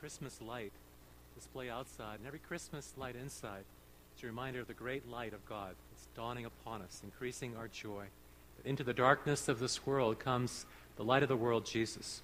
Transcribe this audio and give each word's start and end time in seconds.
Christmas 0.00 0.40
light 0.40 0.72
display 1.34 1.70
outside 1.70 2.18
and 2.18 2.26
every 2.26 2.38
Christmas 2.38 2.92
light 2.96 3.16
inside 3.16 3.64
is 4.16 4.22
a 4.22 4.26
reminder 4.26 4.60
of 4.60 4.66
the 4.66 4.74
great 4.74 5.08
light 5.08 5.32
of 5.32 5.46
God 5.46 5.74
that's 5.90 6.06
dawning 6.14 6.44
upon 6.44 6.82
us, 6.82 7.00
increasing 7.04 7.56
our 7.56 7.68
joy. 7.68 8.04
That 8.56 8.68
into 8.68 8.84
the 8.84 8.94
darkness 8.94 9.48
of 9.48 9.58
this 9.58 9.86
world 9.86 10.18
comes 10.18 10.66
the 10.96 11.04
light 11.04 11.22
of 11.22 11.28
the 11.28 11.36
world, 11.36 11.66
Jesus. 11.66 12.22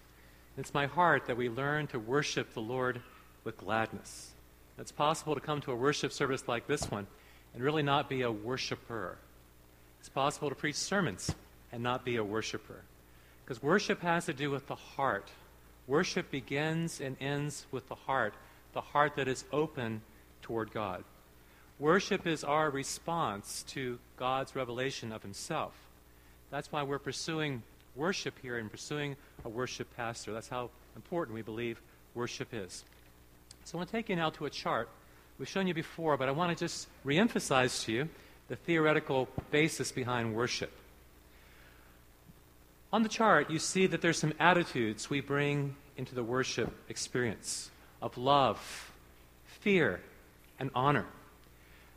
It's 0.57 0.75
my 0.75 0.87
heart 0.87 1.27
that 1.27 1.37
we 1.37 1.49
learn 1.49 1.87
to 1.89 1.99
worship 1.99 2.53
the 2.53 2.61
Lord 2.61 3.01
with 3.45 3.59
gladness. 3.59 4.33
It's 4.79 4.93
possible 4.93 5.35
to 5.35 5.41
come 5.41 5.61
to 5.63 5.73
a 5.73 5.77
worship 5.77 6.13
service 6.13 6.49
like 6.49 6.67
this 6.67 6.91
one 6.91 7.07
and 7.55 7.63
really 7.63 7.83
not 7.83 8.09
be 8.09 8.23
a 8.23 8.31
worshiper. 8.33 9.19
It's 10.01 10.09
possible 10.09 10.49
to 10.49 10.55
preach 10.55 10.77
sermons 10.77 11.35
and 11.71 11.83
not 11.83 12.05
be 12.05 12.17
a 12.17 12.25
worshiper. 12.25 12.83
Because 13.45 13.63
worship 13.63 14.01
has 14.03 14.27
to 14.27 14.33
do 14.33 14.51
with 14.51 14.67
the 14.67 14.75
heart. 14.75 15.31
Worship 15.87 16.31
begins 16.31 17.01
and 17.01 17.17
ends 17.21 17.67
with 17.71 17.89
the 17.89 17.95
heart, 17.95 18.35
the 18.73 18.81
heart 18.81 19.17
that 19.17 19.29
is 19.29 19.45
open 19.53 20.03
toward 20.43 20.73
God. 20.73 21.05
Worship 21.79 22.27
is 22.27 22.45
our 22.45 22.71
response 22.71 23.65
to 23.69 23.99
God's 24.17 24.55
revelation 24.55 25.13
of 25.13 25.23
Himself. 25.23 25.73
That's 26.51 26.71
why 26.71 26.83
we're 26.83 26.99
pursuing 26.99 27.63
worship 27.97 28.35
here 28.41 28.59
and 28.59 28.71
pursuing 28.71 29.17
a 29.45 29.49
worship 29.49 29.89
pastor. 29.97 30.33
That's 30.33 30.49
how 30.49 30.71
important 30.95 31.35
we 31.35 31.43
believe 31.43 31.81
worship 32.15 32.49
is. 32.53 32.85
So 33.65 33.77
I 33.77 33.79
want 33.79 33.91
to 33.91 33.97
take 33.97 34.09
you 34.09 34.17
now 34.17 34.31
to 34.31 34.47
a 34.47 34.51
chart 34.51 34.89
we've 35.39 35.49
shown 35.49 35.67
you 35.67 35.75
before, 35.75 36.17
but 36.17 36.29
I 36.29 36.33
want 36.33 36.57
to 36.57 36.65
just 36.65 36.87
reemphasize 37.05 37.85
to 37.85 37.93
you 37.93 38.09
the 38.49 38.57
theoretical 38.57 39.29
basis 39.51 39.91
behind 39.91 40.35
worship. 40.35 40.73
On 42.93 43.03
the 43.03 43.09
chart, 43.09 43.51
you 43.51 43.59
see 43.59 43.87
that 43.87 44.03
there's 44.03 44.19
some 44.19 44.35
attitudes 44.39 45.09
we 45.09 45.23
bring 45.23 45.77
into 45.97 46.15
the 46.15 46.23
worship 46.23 46.71
experience 46.91 47.71
of 48.03 48.19
love, 48.19 48.93
fear, 49.47 50.03
and 50.59 50.71
honor. 50.75 51.07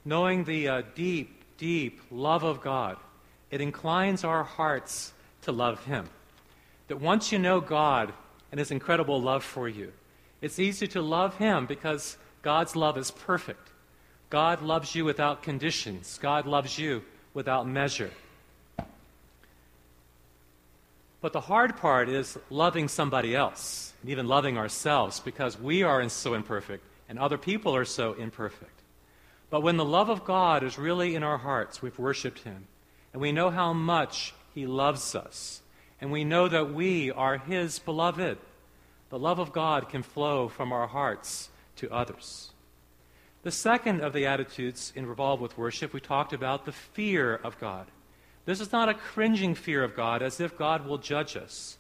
Knowing 0.05 0.45
the 0.45 0.69
uh, 0.69 0.81
deep, 0.95 1.43
deep 1.57 1.99
love 2.11 2.43
of 2.43 2.61
God, 2.61 2.95
it 3.52 3.59
inclines 3.59 4.23
our 4.23 4.45
hearts 4.45 5.11
to 5.41 5.52
love 5.52 5.83
Him. 5.83 6.07
That 6.87 7.02
once 7.02 7.30
you 7.30 7.39
know 7.39 7.59
God 7.59 8.13
and 8.52 8.59
His 8.59 8.71
incredible 8.71 9.21
love 9.21 9.43
for 9.43 9.67
you, 9.67 9.91
it's 10.41 10.59
easy 10.59 10.87
to 10.89 11.02
love 11.02 11.35
Him 11.35 11.65
because 11.65 12.15
God's 12.41 12.73
love 12.73 12.97
is 12.97 13.11
perfect. 13.11 13.69
God 14.30 14.61
loves 14.61 14.95
you 14.95 15.03
without 15.03 15.43
conditions, 15.43 16.17
God 16.21 16.45
loves 16.45 16.80
you 16.80 17.03
without 17.33 17.67
measure. 17.67 18.11
But 21.25 21.33
the 21.33 21.41
hard 21.41 21.77
part 21.77 22.07
is 22.07 22.37
loving 22.51 22.87
somebody 22.87 23.35
else, 23.35 23.93
and 24.03 24.11
even 24.11 24.27
loving 24.27 24.59
ourselves, 24.59 25.19
because 25.19 25.59
we 25.59 25.81
are 25.81 26.07
so 26.07 26.35
imperfect 26.35 26.83
and 27.09 27.17
other 27.17 27.39
people 27.39 27.75
are 27.75 27.83
so 27.83 28.13
imperfect. 28.13 28.83
But 29.49 29.63
when 29.63 29.75
the 29.75 29.83
love 29.83 30.09
of 30.09 30.23
God 30.23 30.61
is 30.61 30.77
really 30.77 31.15
in 31.15 31.23
our 31.23 31.39
hearts, 31.39 31.81
we've 31.81 31.97
worshiped 31.97 32.41
Him, 32.43 32.67
and 33.11 33.23
we 33.23 33.31
know 33.31 33.49
how 33.49 33.73
much 33.73 34.35
He 34.53 34.67
loves 34.67 35.15
us, 35.15 35.63
and 35.99 36.11
we 36.11 36.23
know 36.23 36.47
that 36.47 36.71
we 36.71 37.09
are 37.09 37.39
His 37.39 37.79
beloved, 37.79 38.37
the 39.09 39.17
love 39.17 39.39
of 39.39 39.51
God 39.51 39.89
can 39.89 40.03
flow 40.03 40.47
from 40.47 40.71
our 40.71 40.85
hearts 40.85 41.49
to 41.77 41.91
others. 41.91 42.51
The 43.41 43.49
second 43.49 44.01
of 44.01 44.13
the 44.13 44.27
attitudes 44.27 44.93
involved 44.95 45.41
with 45.41 45.57
worship, 45.57 45.91
we 45.91 46.01
talked 46.01 46.33
about 46.33 46.67
the 46.67 46.71
fear 46.71 47.33
of 47.33 47.59
God. 47.59 47.87
This 48.45 48.59
is 48.59 48.71
not 48.71 48.89
a 48.89 48.93
cringing 48.93 49.55
fear 49.55 49.83
of 49.83 49.95
God 49.95 50.21
as 50.21 50.39
if 50.39 50.57
God 50.57 50.85
will 50.85 50.99
judge 50.99 51.35
us. 51.35 51.77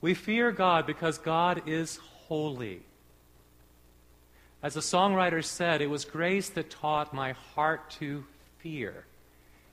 We 0.00 0.14
fear 0.14 0.50
God 0.50 0.86
because 0.86 1.18
God 1.18 1.62
is 1.66 1.98
holy. 2.26 2.82
As 4.62 4.74
the 4.74 4.80
songwriter 4.80 5.44
said, 5.44 5.80
it 5.80 5.90
was 5.90 6.04
grace 6.04 6.48
that 6.50 6.70
taught 6.70 7.14
my 7.14 7.32
heart 7.54 7.90
to 8.00 8.24
fear, 8.58 9.04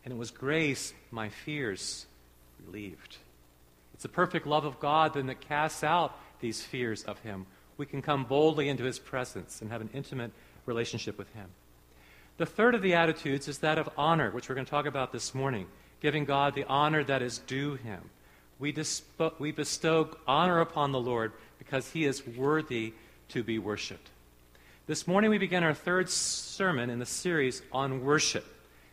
and 0.04 0.14
it 0.14 0.18
was 0.18 0.32
grace 0.32 0.94
my 1.12 1.30
fears 1.30 2.06
relieved. 2.66 3.18
It's 3.94 4.04
the 4.04 4.10
perfect 4.10 4.46
love 4.46 4.66
of 4.66 4.80
God 4.80 5.14
then 5.14 5.28
that 5.28 5.42
casts 5.42 5.84
out 5.84 6.18
these 6.42 6.62
fears 6.62 7.04
of 7.04 7.20
Him. 7.20 7.46
We 7.78 7.86
can 7.86 8.02
come 8.02 8.26
boldly 8.26 8.70
into 8.70 8.84
His 8.84 9.00
presence 9.00 9.62
and 9.62 9.72
have 9.72 9.82
an 9.82 9.90
intimate 9.94 10.32
relationship 10.66 11.18
with 11.18 11.34
Him. 11.34 11.48
The 12.38 12.46
third 12.46 12.76
of 12.76 12.82
the 12.82 12.96
attitudes 12.96 13.48
is 13.48 13.60
that 13.60 13.78
of 13.78 13.90
honor, 13.98 14.32
which 14.32 14.50
we're 14.50 14.56
going 14.56 14.66
to 14.66 14.72
talk 14.72 14.86
about 14.86 15.12
this 15.12 15.34
morning 15.34 15.68
giving 16.04 16.26
God 16.26 16.54
the 16.54 16.66
honor 16.66 17.02
that 17.06 17.22
is 17.22 17.40
due 17.40 17.76
him. 17.76 18.10
We, 18.60 18.76
we 19.40 19.52
bestow 19.52 20.10
honor 20.28 20.60
upon 20.60 20.92
the 20.92 21.00
Lord 21.00 21.32
because 21.58 21.90
he 21.92 22.04
is 22.04 22.28
worthy 22.28 22.94
to 23.30 23.42
be 23.42 23.58
worshiped. 23.58 24.10
This 24.86 25.08
morning 25.08 25.32
we 25.32 25.38
begin 25.38 25.64
our 25.64 25.74
third 25.74 26.10
sermon 26.10 26.90
in 26.90 27.00
the 27.00 27.06
series 27.06 27.62
on 27.72 28.04
worship. 28.04 28.46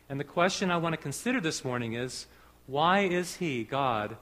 And 0.07 0.21
the 0.21 0.23
question 0.23 0.71
I 0.71 0.77
want 0.77 0.93
to 0.93 0.97
consider 0.97 1.41
this 1.41 1.65
morning 1.65 1.95
is 1.95 2.27
why 2.65 3.01
is 3.01 3.35
he, 3.35 3.65
God, 3.65 4.15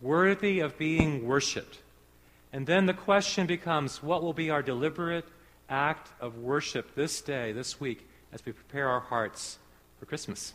worthy 0.00 0.58
of 0.58 0.76
being 0.76 1.28
worshiped? 1.28 1.78
And 2.52 2.66
then 2.66 2.86
the 2.86 2.94
question 2.94 3.46
becomes 3.46 4.02
what 4.02 4.24
will 4.24 4.32
be 4.32 4.50
our 4.50 4.62
deliberate 4.62 5.26
act 5.68 6.10
of 6.20 6.38
worship 6.38 6.96
this 6.96 7.20
day, 7.20 7.52
this 7.52 7.78
week, 7.78 8.08
as 8.32 8.44
we 8.44 8.50
prepare 8.50 8.88
our 8.88 9.00
hearts 9.00 9.58
for 10.00 10.06
Christmas? 10.06 10.52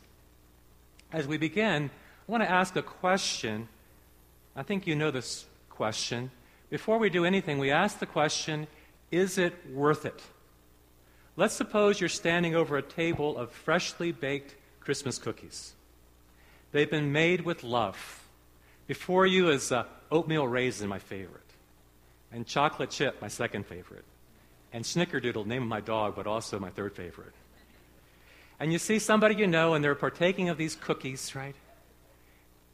As 1.11 1.27
we 1.27 1.37
begin, 1.37 1.89
I 2.27 2.31
want 2.31 2.43
to 2.43 2.51
ask 2.51 2.75
a 2.75 2.83
question. 2.83 3.67
I 4.55 4.63
think 4.63 4.85
you 4.85 4.95
know 4.95 5.09
this 5.09 5.45
question. 5.69 6.29
Before 6.69 6.99
we 6.99 7.09
do 7.09 7.25
anything, 7.25 7.57
we 7.57 7.71
ask 7.71 7.99
the 7.99 8.05
question 8.05 8.67
is 9.11 9.39
it 9.39 9.55
worth 9.73 10.05
it? 10.05 10.21
Let's 11.35 11.55
suppose 11.55 11.99
you're 11.99 12.09
standing 12.09 12.55
over 12.55 12.77
a 12.77 12.83
table 12.83 13.37
of 13.37 13.51
freshly 13.51 14.11
baked 14.11 14.55
Christmas 14.81 15.17
cookies. 15.17 15.73
They've 16.71 16.89
been 16.89 17.11
made 17.11 17.41
with 17.41 17.63
love. 17.63 18.27
Before 18.85 19.25
you 19.25 19.49
is 19.49 19.71
uh, 19.71 19.85
oatmeal 20.11 20.47
raisin, 20.47 20.89
my 20.89 20.99
favorite, 20.99 21.41
and 22.31 22.45
chocolate 22.45 22.91
chip, 22.91 23.19
my 23.19 23.27
second 23.29 23.65
favorite, 23.65 24.05
and 24.73 24.83
snickerdoodle, 24.83 25.47
name 25.47 25.63
of 25.63 25.67
my 25.67 25.81
dog, 25.81 26.15
but 26.15 26.27
also 26.27 26.59
my 26.59 26.69
third 26.69 26.93
favorite 26.93 27.33
and 28.59 28.73
you 28.73 28.79
see 28.79 28.99
somebody 28.99 29.35
you 29.35 29.47
know 29.47 29.73
and 29.73 29.83
they're 29.83 29.95
partaking 29.95 30.49
of 30.49 30.57
these 30.57 30.75
cookies, 30.75 31.33
right? 31.35 31.55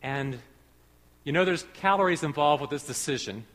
And 0.02 0.40
you 1.24 1.32
know 1.32 1.46
there's 1.46 1.66
calories 1.74 2.24
involved 2.24 2.62
with 2.62 2.70
this 2.70 2.84
decision. 2.84 3.46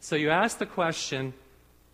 So 0.00 0.16
you 0.16 0.30
ask 0.30 0.58
the 0.58 0.66
question, 0.66 1.32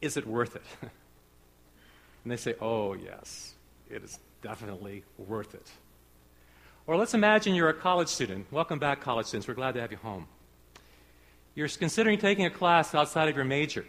is 0.00 0.16
it 0.16 0.26
worth 0.26 0.56
it? 0.56 0.62
and 0.82 2.32
they 2.32 2.36
say, 2.36 2.54
oh, 2.60 2.94
yes, 2.94 3.54
it 3.88 4.02
is 4.02 4.18
definitely 4.42 5.04
worth 5.16 5.54
it. 5.54 5.70
Or 6.86 6.96
let's 6.96 7.14
imagine 7.14 7.54
you're 7.54 7.68
a 7.68 7.74
college 7.74 8.08
student. 8.08 8.46
Welcome 8.50 8.80
back, 8.80 9.00
college 9.00 9.26
students. 9.26 9.46
We're 9.46 9.54
glad 9.54 9.74
to 9.74 9.80
have 9.80 9.92
you 9.92 9.98
home. 9.98 10.26
You're 11.54 11.68
considering 11.68 12.18
taking 12.18 12.44
a 12.44 12.50
class 12.50 12.94
outside 12.94 13.28
of 13.28 13.36
your 13.36 13.44
major. 13.44 13.84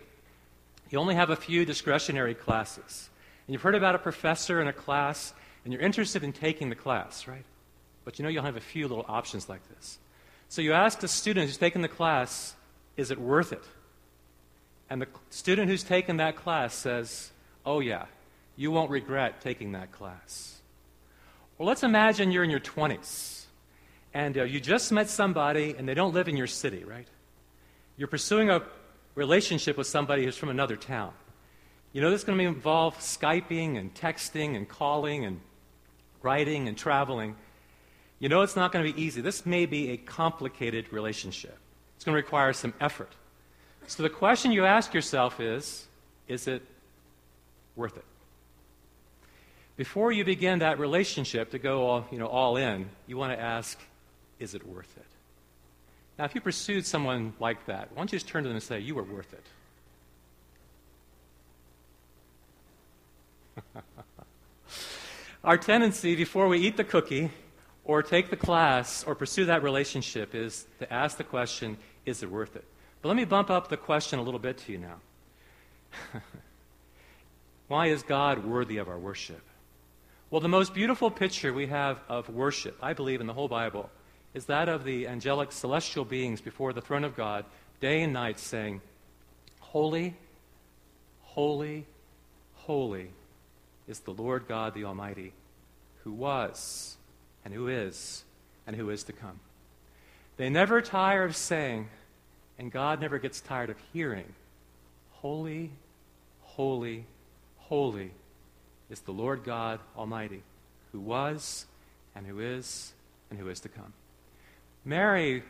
You 0.92 1.00
only 1.00 1.16
have 1.16 1.32
a 1.32 1.36
few 1.36 1.66
discretionary 1.66 2.36
classes. 2.36 3.10
And 3.48 3.54
you've 3.54 3.64
heard 3.64 3.74
about 3.74 3.96
a 3.96 4.00
professor 4.00 4.62
in 4.62 4.68
a 4.68 4.74
class 4.74 5.34
and 5.64 5.74
you're 5.74 5.82
interested 5.82 6.24
in 6.24 6.34
taking 6.34 6.70
the 6.70 6.76
class, 6.76 7.28
right? 7.28 7.46
But 8.06 8.20
you 8.20 8.24
know 8.24 8.30
you'll 8.30 8.44
have 8.44 8.58
a 8.58 8.62
few 8.62 8.88
little 8.88 9.06
options 9.08 9.48
like 9.48 9.62
this. 9.70 9.98
So 10.50 10.62
you 10.62 10.74
ask 10.74 11.00
the 11.00 11.08
student 11.08 11.48
who's 11.48 11.58
taken 11.58 11.82
the 11.82 11.88
class, 11.88 12.56
is 12.98 13.12
it 13.12 13.20
worth 13.20 13.54
it? 13.54 13.64
And 14.90 15.02
the 15.02 15.08
student 15.30 15.70
who's 15.70 15.84
taken 15.84 16.18
that 16.18 16.36
class 16.36 16.76
says, 16.76 17.32
oh, 17.66 17.80
yeah, 17.80 18.06
you 18.56 18.72
won't 18.72 18.92
regret 18.92 19.42
taking 19.42 19.72
that 19.72 19.92
class. 19.92 20.62
Well, 21.58 21.68
let's 21.68 21.84
imagine 21.84 22.32
you're 22.32 22.44
in 22.44 22.50
your 22.50 22.60
20s 22.60 23.46
and 24.14 24.38
uh, 24.38 24.44
you 24.44 24.60
just 24.60 24.92
met 24.92 25.10
somebody 25.10 25.76
and 25.78 25.88
they 25.88 25.94
don't 25.94 26.14
live 26.14 26.28
in 26.28 26.38
your 26.38 26.48
city, 26.48 26.84
right? 26.84 27.08
You're 27.98 28.08
pursuing 28.08 28.50
a 28.50 28.62
relationship 29.16 29.78
with 29.78 29.88
somebody 29.88 30.26
who's 30.26 30.38
from 30.38 30.50
another 30.50 30.76
town. 30.76 31.14
You 31.94 32.02
know, 32.02 32.10
this 32.10 32.22
is 32.22 32.26
going 32.26 32.38
to 32.38 32.46
involve 32.46 32.98
Skyping 32.98 33.78
and 33.78 33.94
texting 33.94 34.56
and 34.56 34.68
calling 34.68 35.26
and 35.26 35.40
writing 36.24 36.68
and 36.68 36.78
traveling, 36.78 37.36
you 38.20 38.30
know 38.30 38.42
it's 38.42 38.56
not 38.56 38.72
going 38.72 38.86
to 38.86 38.92
be 38.92 39.02
easy. 39.02 39.22
This 39.22 39.46
may 39.46 39.66
be 39.66 39.92
a 39.92 39.98
complicated 39.98 40.92
relationship. 40.92 41.58
It's 41.96 42.06
going 42.06 42.14
to 42.14 42.22
require 42.22 42.54
some 42.54 42.74
effort. 42.82 43.12
So 43.88 44.02
the 44.02 44.10
question 44.10 44.52
you 44.52 44.66
ask 44.66 44.94
yourself 44.94 45.40
is 45.40 45.88
is 46.28 46.48
it 46.48 46.64
worth 47.76 47.98
it? 47.98 48.06
Before 49.76 50.12
you 50.12 50.24
begin 50.24 50.60
that 50.60 50.80
relationship 50.80 51.52
to 51.52 51.60
go 51.60 51.86
all, 51.86 52.06
you 52.12 52.20
know, 52.20 52.28
all 52.28 52.58
in, 52.58 52.90
you 53.08 53.18
want 53.18 53.34
to 53.34 53.40
ask, 53.40 53.80
is 54.40 54.54
it 54.54 54.66
worth 54.68 54.96
it? 54.98 55.06
Now, 56.18 56.26
if 56.26 56.36
you 56.36 56.42
pursued 56.42 56.86
someone 56.86 57.34
like 57.40 57.66
that, 57.66 57.90
why 57.92 57.98
don't 57.98 58.12
you 58.12 58.20
just 58.20 58.28
turn 58.28 58.44
to 58.44 58.50
them 58.50 58.56
and 58.56 58.64
say, 58.64 58.80
you 58.80 58.94
were 58.94 59.04
worth 59.04 59.34
it? 59.34 59.46
Our 65.44 65.58
tendency 65.58 66.16
before 66.16 66.48
we 66.48 66.60
eat 66.60 66.78
the 66.78 66.86
cookie 66.86 67.30
or 67.84 68.02
take 68.02 68.30
the 68.30 68.38
class 68.38 69.04
or 69.04 69.14
pursue 69.14 69.44
that 69.46 69.62
relationship 69.62 70.34
is 70.34 70.66
to 70.80 70.92
ask 70.92 71.18
the 71.18 71.26
question, 71.26 71.78
is 72.06 72.24
it 72.24 72.32
worth 72.32 72.56
it? 72.56 72.64
But 73.02 73.10
let 73.10 73.18
me 73.18 73.26
bump 73.26 73.50
up 73.50 73.68
the 73.68 73.76
question 73.76 74.20
a 74.20 74.22
little 74.22 74.40
bit 74.40 74.58
to 74.60 74.72
you 74.72 74.78
now. 74.78 74.96
Why 77.68 77.88
is 77.88 78.04
God 78.04 78.46
worthy 78.46 78.78
of 78.78 78.88
our 78.88 78.98
worship? 78.98 79.42
Well, 80.32 80.40
the 80.40 80.48
most 80.48 80.74
beautiful 80.74 81.12
picture 81.12 81.52
we 81.52 81.68
have 81.68 82.00
of 82.08 82.30
worship, 82.30 82.78
I 82.82 82.94
believe, 82.94 83.20
in 83.20 83.28
the 83.28 83.34
whole 83.34 83.50
Bible, 83.50 83.90
is 84.34 84.46
that 84.46 84.70
of 84.70 84.86
the 84.86 85.10
angelic 85.10 85.52
celestial 85.52 86.06
beings 86.06 86.40
before 86.40 86.72
the 86.72 86.80
throne 86.80 87.04
of 87.04 87.18
God, 87.18 87.44
day 87.82 88.02
and 88.02 88.14
night, 88.14 88.40
saying, 88.40 88.80
Holy, 89.60 90.16
holy, 91.22 91.86
holy 92.54 93.12
is 93.94 94.00
the 94.00 94.12
Lord 94.12 94.48
God 94.48 94.74
the 94.74 94.86
Almighty, 94.86 95.34
who 96.04 96.12
was, 96.12 96.98
and 97.46 97.54
who 97.54 97.68
is, 97.68 98.24
and 98.66 98.76
who 98.76 98.90
is 98.90 99.04
to 99.04 99.14
come. 99.14 99.40
They 100.36 100.50
never 100.50 100.82
tire 100.82 101.24
of 101.24 101.36
saying, 101.36 101.90
and 102.58 102.72
God 102.72 103.00
never 103.00 103.20
gets 103.20 103.40
tired 103.40 103.70
of 103.70 103.78
hearing, 103.94 104.34
Holy, 105.12 105.70
holy, 106.42 107.06
holy 107.58 108.10
is 108.90 109.02
the 109.02 109.12
Lord 109.12 109.44
God 109.44 109.80
Almighty, 109.96 110.42
who 110.92 111.00
was, 111.00 111.68
and 112.16 112.26
who 112.26 112.40
is, 112.40 112.94
and 113.30 113.38
who 113.38 113.48
is 113.48 113.60
to 113.60 113.70
come. 113.70 113.94
Mary 114.84 115.44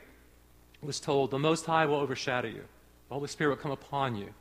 was 0.82 1.00
told, 1.00 1.32
The 1.32 1.40
Most 1.40 1.66
High 1.66 1.86
will 1.86 1.96
overshadow 1.96 2.50
you, 2.50 2.66
the 3.08 3.16
Holy 3.16 3.30
Spirit 3.30 3.52
will 3.52 3.64
come 3.64 3.72
upon 3.72 4.18
you, 4.18 4.34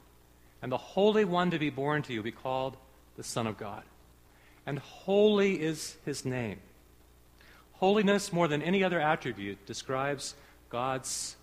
and 0.61 0.73
the 0.73 0.77
Holy 0.77 1.25
One 1.25 1.53
to 1.53 1.59
be 1.61 1.71
born 1.71 2.03
to 2.03 2.13
you 2.13 2.19
will 2.19 2.25
be 2.25 2.33
called 2.33 2.77
the 3.17 3.23
Son 3.23 3.47
of 3.47 3.57
God. 3.57 3.85
And 4.67 4.79
holy 4.79 5.61
is 5.61 5.97
his 6.05 6.25
name. 6.25 6.59
Holiness, 7.75 8.33
more 8.33 8.47
than 8.47 8.63
any 8.63 8.85
other 8.85 9.01
attribute, 9.01 9.67
describes 9.67 10.35
God's 10.71 11.37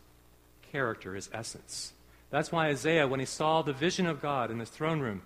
character, 0.72 1.16
his 1.16 1.30
essence. 1.34 1.94
That's 2.30 2.52
why 2.52 2.68
Isaiah, 2.68 3.08
when 3.08 3.20
he 3.20 3.26
saw 3.26 3.62
the 3.62 3.74
vision 3.74 4.06
of 4.06 4.22
God 4.22 4.52
in 4.52 4.60
his 4.60 4.70
throne 4.70 5.00
room, 5.00 5.22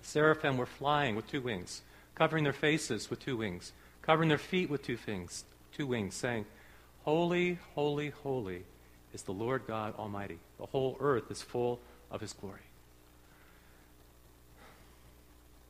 seraphim 0.00 0.56
were 0.56 0.66
flying 0.66 1.16
with 1.16 1.28
two 1.28 1.40
wings, 1.42 1.82
covering 2.14 2.44
their 2.44 2.52
faces 2.52 3.10
with 3.10 3.20
two 3.20 3.36
wings, 3.36 3.72
covering 4.02 4.28
their 4.28 4.38
feet 4.38 4.70
with 4.70 4.82
two 4.82 4.98
wings, 5.06 5.44
two 5.76 5.86
wings, 5.86 6.14
saying, 6.14 6.46
Holy, 7.04 7.58
holy, 7.74 8.10
holy 8.10 8.62
is 9.12 9.22
the 9.22 9.32
Lord 9.32 9.62
God 9.66 9.94
Almighty. 9.98 10.38
The 10.58 10.66
whole 10.66 10.96
earth 11.00 11.30
is 11.30 11.42
full 11.42 11.80
of 12.10 12.20
his 12.20 12.32
glory. 12.32 12.60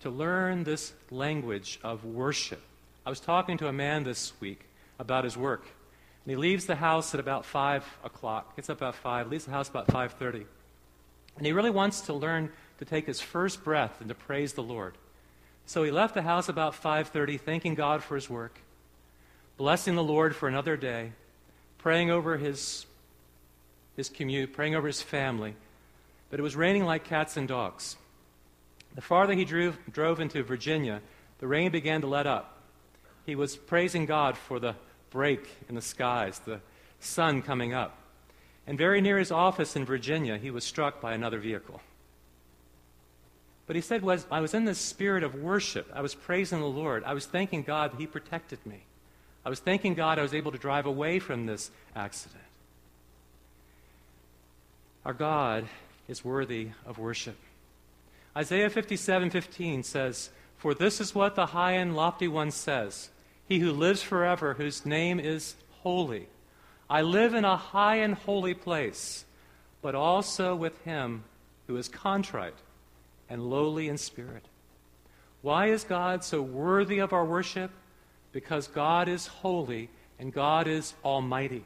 To 0.01 0.11
learn 0.11 0.65
this 0.65 0.93
language 1.11 1.79
of 1.83 2.05
worship. 2.05 2.63
I 3.05 3.11
was 3.11 3.21
talking 3.21 3.59
to 3.59 3.69
a 3.69 3.73
man 3.73 4.05
this 4.05 4.33
week 4.41 4.67
about 4.99 5.25
his 5.25 5.37
work. 5.37 5.63
And 6.25 6.31
he 6.31 6.37
leaves 6.37 6.67
the 6.67 6.77
house 6.77 7.15
at 7.15 7.21
about 7.21 7.45
5 7.45 7.85
o'clock. 8.05 8.57
Gets 8.57 8.71
up 8.71 8.79
about 8.79 8.95
5, 8.95 9.29
leaves 9.29 9.47
the 9.47 9.51
house 9.51 9.69
about 9.69 9.89
5.30. 9.89 10.45
And 11.37 11.47
he 11.47 11.53
really 11.53 11.71
wants 11.71 12.03
to 12.03 12.13
learn 12.13 12.51
to 12.79 12.85
take 12.85 13.07
his 13.07 13.21
first 13.21 13.63
breath 13.63 14.01
and 14.01 14.09
to 14.09 14.15
praise 14.15 14.55
the 14.55 14.63
Lord. 14.63 14.95
So 15.67 15.85
he 15.85 15.91
left 15.91 16.15
the 16.15 16.23
house 16.23 16.49
about 16.49 16.75
5:30 16.75 17.39
thanking 17.39 17.75
God 17.77 18.03
for 18.03 18.17
his 18.17 18.29
work, 18.29 18.59
blessing 19.57 19.95
the 19.95 20.03
Lord 20.03 20.35
for 20.35 20.49
another 20.49 20.77
day, 20.77 21.13
praying 21.79 22.11
over 22.11 22.39
his 22.39 22.87
his 23.95 24.09
commute, 24.09 24.53
praying 24.53 24.75
over 24.75 24.87
his 24.87 25.03
family. 25.03 25.55
But 26.31 26.41
it 26.41 26.43
was 26.43 26.57
raining 26.57 26.85
like 26.85 27.05
cats 27.05 27.37
and 27.37 27.47
dogs. 27.47 27.97
The 28.95 29.01
farther 29.01 29.35
he 29.35 29.45
drove, 29.45 29.79
drove 29.91 30.21
into 30.21 30.43
Virginia, 30.43 31.01
the 31.39 31.47
rain 31.47 31.71
began 31.71 32.01
to 32.01 32.07
let 32.07 32.27
up. 32.27 32.59
He 33.25 33.35
was 33.35 33.57
praising 33.57 34.07
God 34.07 34.37
for 34.37 34.59
the 34.59 34.75
break 35.11 35.49
in 35.69 35.75
the 35.75 35.83
skies, 35.83 36.39
the 36.41 36.61
sun 36.99 37.43
coming 37.43 37.73
up. 37.73 37.97
And 38.67 38.77
very 38.79 39.01
near 39.01 39.19
his 39.19 39.33
office 39.33 39.77
in 39.77 39.85
Virginia, 39.85 40.39
he 40.39 40.51
was 40.51 40.65
struck 40.65 41.01
by 41.01 41.13
another 41.13 41.39
vehicle. 41.39 41.81
But 43.67 43.77
he 43.77 43.83
said, 43.83 44.03
was, 44.03 44.27
I 44.33 44.41
was 44.41 44.53
in 44.53 44.65
this 44.65 44.79
spirit 44.79 45.23
of 45.23 45.37
worship. 45.37 45.89
I 45.95 46.03
was 46.03 46.15
praising 46.15 46.59
the 46.59 46.67
Lord. 46.67 47.05
I 47.05 47.15
was 47.15 47.27
thanking 47.27 47.63
God 47.63 47.93
that 47.93 48.01
He 48.01 48.07
protected 48.07 48.59
me. 48.67 48.83
I 49.45 49.49
was 49.49 49.61
thanking 49.61 49.95
God 49.95 50.19
I 50.19 50.23
was 50.23 50.35
able 50.35 50.51
to 50.53 50.59
drive 50.59 50.87
away 50.87 51.21
from 51.21 51.47
this 51.47 51.71
accident. 51.95 52.43
Our 55.05 55.13
God 55.15 55.67
is 56.09 56.25
worthy 56.25 56.71
of 56.85 56.99
worship. 56.99 57.37
Isaiah 58.37 58.71
57:15 58.71 59.83
says, 59.83 60.31
"For 60.57 60.75
this 60.75 61.01
is 61.01 61.15
what 61.15 61.35
the 61.35 61.47
high 61.47 61.73
and 61.73 61.97
lofty 61.97 62.29
one 62.29 62.51
says, 62.51 63.11
he 63.45 63.59
who 63.59 63.73
lives 63.73 64.03
forever, 64.03 64.55
whose 64.55 64.87
name 64.87 65.19
is 65.19 65.57
holy. 65.83 66.29
I 66.89 67.03
live 67.03 67.35
in 67.35 67.45
a 67.45 67.57
high 67.57 67.97
and 67.97 68.15
holy 68.15 68.55
place, 68.55 69.25
but 69.83 69.97
also 69.97 70.55
with 70.55 70.79
him 70.85 71.25
who 71.67 71.77
is 71.77 71.89
contrite 71.89 72.59
and 73.29 73.51
lowly 73.51 73.89
in 73.89 73.99
spirit." 73.99 74.47
Why 75.43 75.67
is 75.67 75.83
God 75.83 76.23
so 76.23 76.41
worthy 76.41 77.01
of 77.01 77.13
our 77.13 77.25
worship? 77.25 77.73
Because 78.31 78.69
God 78.69 79.09
is 79.09 79.27
holy 79.27 79.91
and 80.19 80.33
God 80.33 80.69
is 80.69 80.95
almighty. 81.05 81.65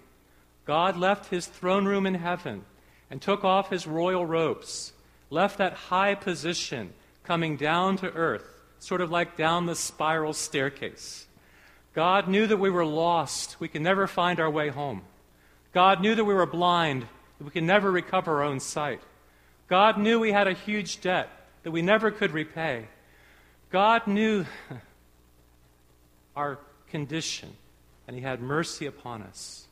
God 0.65 0.97
left 0.97 1.29
his 1.29 1.47
throne 1.47 1.85
room 1.85 2.07
in 2.07 2.15
heaven 2.15 2.65
and 3.11 3.21
took 3.21 3.45
off 3.45 3.69
his 3.69 3.87
royal 3.87 4.25
robes, 4.25 4.94
left 5.35 5.59
that 5.59 5.75
high 5.75 6.15
position 6.15 6.95
coming 7.25 7.57
down 7.57 7.97
to 7.99 8.13
earth, 8.13 8.63
sort 8.79 9.01
of 9.01 9.11
like 9.11 9.37
down 9.37 9.67
the 9.67 9.75
spiral 9.75 10.33
staircase. 10.33 11.27
God 11.93 12.29
knew 12.29 12.47
that 12.47 12.57
we 12.57 12.71
were 12.71 12.87
lost, 12.87 13.57
we 13.61 13.69
could 13.69 13.83
never 13.83 14.07
find 14.07 14.41
our 14.41 14.51
way 14.51 14.69
home. 14.69 15.03
God 15.73 16.01
knew 16.01 16.15
that 16.15 16.25
we 16.25 16.35
were 16.35 16.47
blind, 16.47 17.03
that 17.39 17.45
we 17.45 17.51
could 17.51 17.65
never 17.65 17.91
recover 17.91 18.37
our 18.37 18.43
own 18.45 18.61
sight. 18.61 19.01
God 19.69 19.99
knew 19.99 20.21
we 20.21 20.33
had 20.33 20.47
a 20.47 20.55
huge 20.55 21.01
debt 21.01 21.29
that 21.65 21.73
we 21.73 21.83
never 21.83 22.11
could 22.11 22.31
repay. 22.31 22.87
God 23.71 24.07
knew 24.07 24.45
our 26.37 26.59
condition, 26.91 27.51
and 28.07 28.15
He 28.15 28.23
had 28.23 28.41
mercy 28.41 28.87
upon 28.87 29.23
us. 29.23 29.67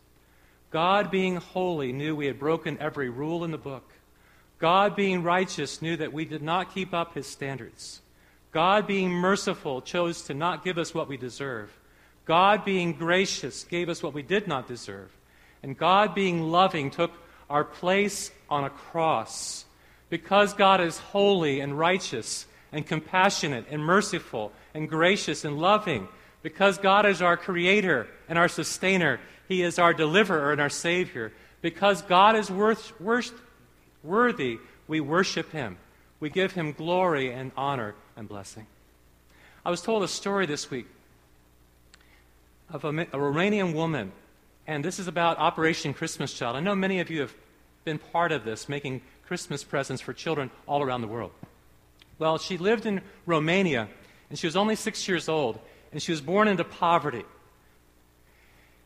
God, 0.70 1.10
being 1.10 1.36
holy, 1.36 1.92
knew 1.92 2.16
we 2.16 2.26
had 2.26 2.38
broken 2.38 2.78
every 2.80 3.10
rule 3.10 3.44
in 3.44 3.50
the 3.50 3.58
book. 3.58 3.92
God, 4.62 4.94
being 4.94 5.24
righteous, 5.24 5.82
knew 5.82 5.96
that 5.96 6.12
we 6.12 6.24
did 6.24 6.40
not 6.40 6.72
keep 6.72 6.94
up 6.94 7.14
his 7.14 7.26
standards. 7.26 8.00
God, 8.52 8.86
being 8.86 9.10
merciful, 9.10 9.82
chose 9.82 10.22
to 10.22 10.34
not 10.34 10.64
give 10.64 10.78
us 10.78 10.94
what 10.94 11.08
we 11.08 11.16
deserve. 11.16 11.76
God, 12.26 12.64
being 12.64 12.92
gracious, 12.92 13.64
gave 13.64 13.88
us 13.88 14.04
what 14.04 14.14
we 14.14 14.22
did 14.22 14.46
not 14.46 14.68
deserve. 14.68 15.10
And 15.64 15.76
God, 15.76 16.14
being 16.14 16.42
loving, 16.42 16.92
took 16.92 17.10
our 17.50 17.64
place 17.64 18.30
on 18.48 18.62
a 18.62 18.70
cross. 18.70 19.64
Because 20.10 20.54
God 20.54 20.80
is 20.80 20.96
holy 20.96 21.58
and 21.58 21.76
righteous 21.76 22.46
and 22.70 22.86
compassionate 22.86 23.66
and 23.68 23.84
merciful 23.84 24.52
and 24.74 24.88
gracious 24.88 25.44
and 25.44 25.58
loving, 25.58 26.06
because 26.44 26.78
God 26.78 27.04
is 27.04 27.20
our 27.20 27.36
creator 27.36 28.06
and 28.28 28.38
our 28.38 28.46
sustainer, 28.46 29.18
he 29.48 29.62
is 29.62 29.80
our 29.80 29.92
deliverer 29.92 30.52
and 30.52 30.60
our 30.60 30.70
Savior. 30.70 31.32
Because 31.62 32.00
God 32.02 32.36
is 32.36 32.48
worth, 32.48 33.00
worth, 33.00 33.32
worthy, 34.02 34.58
we 34.88 35.00
worship 35.00 35.52
Him. 35.52 35.78
We 36.20 36.30
give 36.30 36.52
Him 36.52 36.72
glory 36.72 37.32
and 37.32 37.52
honor 37.56 37.94
and 38.16 38.28
blessing. 38.28 38.66
I 39.64 39.70
was 39.70 39.80
told 39.80 40.02
a 40.02 40.08
story 40.08 40.46
this 40.46 40.70
week 40.70 40.86
of 42.70 42.84
a, 42.84 42.88
a 42.88 43.18
Romanian 43.18 43.74
woman, 43.74 44.12
and 44.66 44.84
this 44.84 44.98
is 44.98 45.08
about 45.08 45.38
Operation 45.38 45.94
Christmas 45.94 46.32
Child. 46.32 46.56
I 46.56 46.60
know 46.60 46.74
many 46.74 47.00
of 47.00 47.10
you 47.10 47.20
have 47.20 47.34
been 47.84 47.98
part 47.98 48.32
of 48.32 48.44
this, 48.44 48.68
making 48.68 49.02
Christmas 49.26 49.64
presents 49.64 50.02
for 50.02 50.12
children 50.12 50.50
all 50.66 50.82
around 50.82 51.00
the 51.00 51.08
world. 51.08 51.32
Well, 52.18 52.38
she 52.38 52.58
lived 52.58 52.86
in 52.86 53.02
Romania, 53.26 53.88
and 54.30 54.38
she 54.38 54.46
was 54.46 54.56
only 54.56 54.76
six 54.76 55.06
years 55.08 55.28
old, 55.28 55.58
and 55.92 56.00
she 56.00 56.12
was 56.12 56.20
born 56.20 56.48
into 56.48 56.64
poverty. 56.64 57.24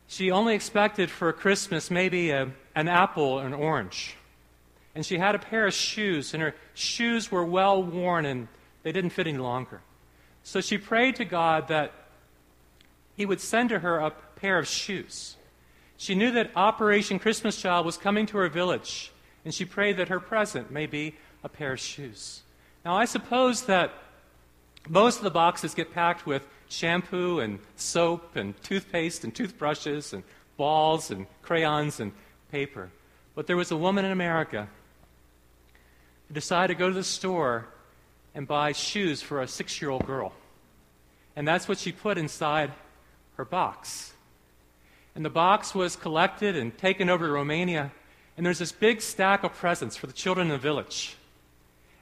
She 0.09 0.31
only 0.31 0.55
expected 0.55 1.11
for 1.11 1.33
Christmas 1.33 1.91
maybe 1.91 2.31
a, 2.31 2.51
an 2.75 2.89
apple 2.89 3.25
or 3.25 3.47
an 3.47 3.55
orange. 3.55 4.17
And 4.97 5.05
she 5.05 5.19
had 5.19 5.35
a 5.35 5.39
pair 5.39 5.67
of 5.67 5.75
shoes, 5.75 6.33
and 6.33 6.43
her 6.43 6.55
shoes 6.73 7.31
were 7.31 7.45
well 7.45 7.83
worn 7.83 8.25
and 8.25 8.49
they 8.83 8.93
didn't 8.93 9.11
fit 9.11 9.27
any 9.27 9.37
longer. 9.37 9.83
So 10.43 10.63
she 10.63 10.79
prayed 10.79 11.17
to 11.17 11.27
God 11.27 11.69
that 11.69 11.93
He 13.15 13.27
would 13.27 13.43
send 13.43 13.69
to 13.69 13.81
her 13.81 13.99
a 13.99 14.11
pair 14.11 14.59
of 14.59 14.67
shoes. 14.67 15.37
She 15.99 16.15
knew 16.15 16.31
that 16.31 16.51
Operation 16.57 17.19
Christmas 17.19 17.61
Child 17.61 17.85
was 17.85 17.99
coming 17.99 18.25
to 18.27 18.39
her 18.39 18.49
village, 18.49 19.13
and 19.45 19.53
she 19.53 19.67
prayed 19.67 19.99
that 19.99 20.09
her 20.09 20.19
present 20.19 20.71
may 20.71 20.87
be 20.87 21.15
a 21.45 21.49
pair 21.51 21.75
of 21.75 21.81
shoes. 21.81 22.43
Now, 22.83 22.97
I 22.97 23.05
suppose 23.05 23.65
that 23.65 23.93
most 24.89 25.19
of 25.19 25.25
the 25.25 25.31
boxes 25.31 25.75
get 25.75 25.93
packed 25.93 26.25
with 26.25 26.47
shampoo 26.69 27.41
and 27.41 27.59
soap 27.77 28.35
and 28.35 28.61
toothpaste 28.63 29.25
and 29.25 29.35
toothbrushes 29.35 30.15
and 30.15 30.23
balls 30.57 31.11
and 31.11 31.27
crayons 31.43 32.01
and 32.01 32.13
paper. 32.51 32.89
But 33.35 33.47
there 33.47 33.59
was 33.59 33.71
a 33.71 33.77
woman 33.77 34.07
in 34.07 34.13
America 34.13 34.69
who 36.29 36.35
decided 36.35 36.75
to 36.75 36.79
go 36.79 36.89
to 36.89 36.95
the 36.95 37.05
store 37.05 37.67
and 38.35 38.47
buy 38.47 38.73
shoes 38.73 39.23
for 39.23 39.41
a 39.41 39.49
six 39.49 39.81
year 39.81 39.91
old 39.91 40.07
girl. 40.07 40.33
And 41.35 41.47
that's 41.47 41.69
what 41.69 41.79
she 41.79 41.93
put 41.93 42.19
inside 42.19 42.73
her 43.37 43.45
box. 43.45 44.13
And 45.15 45.25
the 45.25 45.31
box 45.31 45.75
was 45.75 45.97
collected 45.97 46.57
and 46.57 46.77
taken 46.77 47.09
over 47.09 47.27
to 47.27 47.33
Romania. 47.33 47.93
And 48.37 48.45
there's 48.45 48.59
this 48.59 48.73
big 48.73 49.01
stack 49.01 49.45
of 49.45 49.55
presents 49.55 49.97
for 49.97 50.07
the 50.07 50.13
children 50.13 50.49
in 50.49 50.53
the 50.53 50.59
village. 50.59 51.17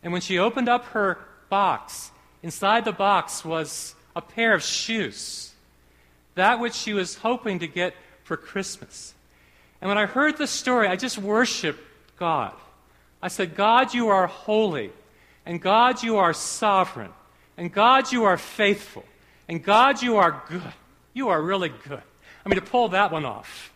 And 0.03 0.13
when 0.13 0.23
she 0.23 0.39
opened 0.39 0.69
up 0.69 0.87
her 0.87 1.19
box, 1.49 2.11
inside 2.43 2.85
the 2.85 2.93
box 2.93 3.45
was 3.45 3.95
a 4.17 4.21
pair 4.21 4.55
of 4.55 4.63
shoes, 4.63 5.53
that 6.35 6.61
which 6.61 6.75
she 6.75 6.93
was 6.93 7.17
hoping 7.17 7.61
to 7.61 7.67
get 7.67 7.95
for 8.25 8.37
Christmas. 8.37 9.15
And 9.81 9.89
when 9.89 9.99
I 9.99 10.07
heard 10.07 10.37
the 10.37 10.47
story, 10.47 10.89
I 10.89 10.97
just 10.97 11.19
worshiped 11.19 11.81
God. 12.19 12.55
I 13.25 13.29
said, 13.29 13.55
God, 13.55 13.95
you 13.95 14.09
are 14.09 14.27
holy, 14.27 14.93
and 15.47 15.59
God, 15.59 16.03
you 16.03 16.19
are 16.19 16.35
sovereign, 16.35 17.11
and 17.57 17.73
God, 17.73 18.13
you 18.13 18.25
are 18.25 18.37
faithful, 18.37 19.03
and 19.49 19.65
God, 19.65 20.03
you 20.03 20.19
are 20.19 20.43
good. 20.47 20.75
You 21.15 21.31
are 21.31 21.41
really 21.41 21.71
good. 21.71 22.03
I 22.45 22.49
mean, 22.51 22.61
to 22.61 22.67
pull 22.67 22.91
that 22.91 23.11
one 23.11 23.25
off, 23.25 23.73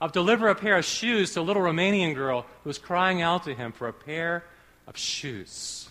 of 0.00 0.12
deliver 0.12 0.46
a 0.46 0.54
pair 0.54 0.76
of 0.76 0.84
shoes 0.84 1.34
to 1.34 1.40
a 1.40 1.42
little 1.42 1.60
Romanian 1.60 2.14
girl 2.14 2.46
who 2.62 2.70
was 2.70 2.78
crying 2.78 3.20
out 3.20 3.42
to 3.44 3.54
him 3.54 3.72
for 3.72 3.88
a 3.88 3.92
pair 3.92 4.44
of 4.86 4.96
shoes. 4.96 5.88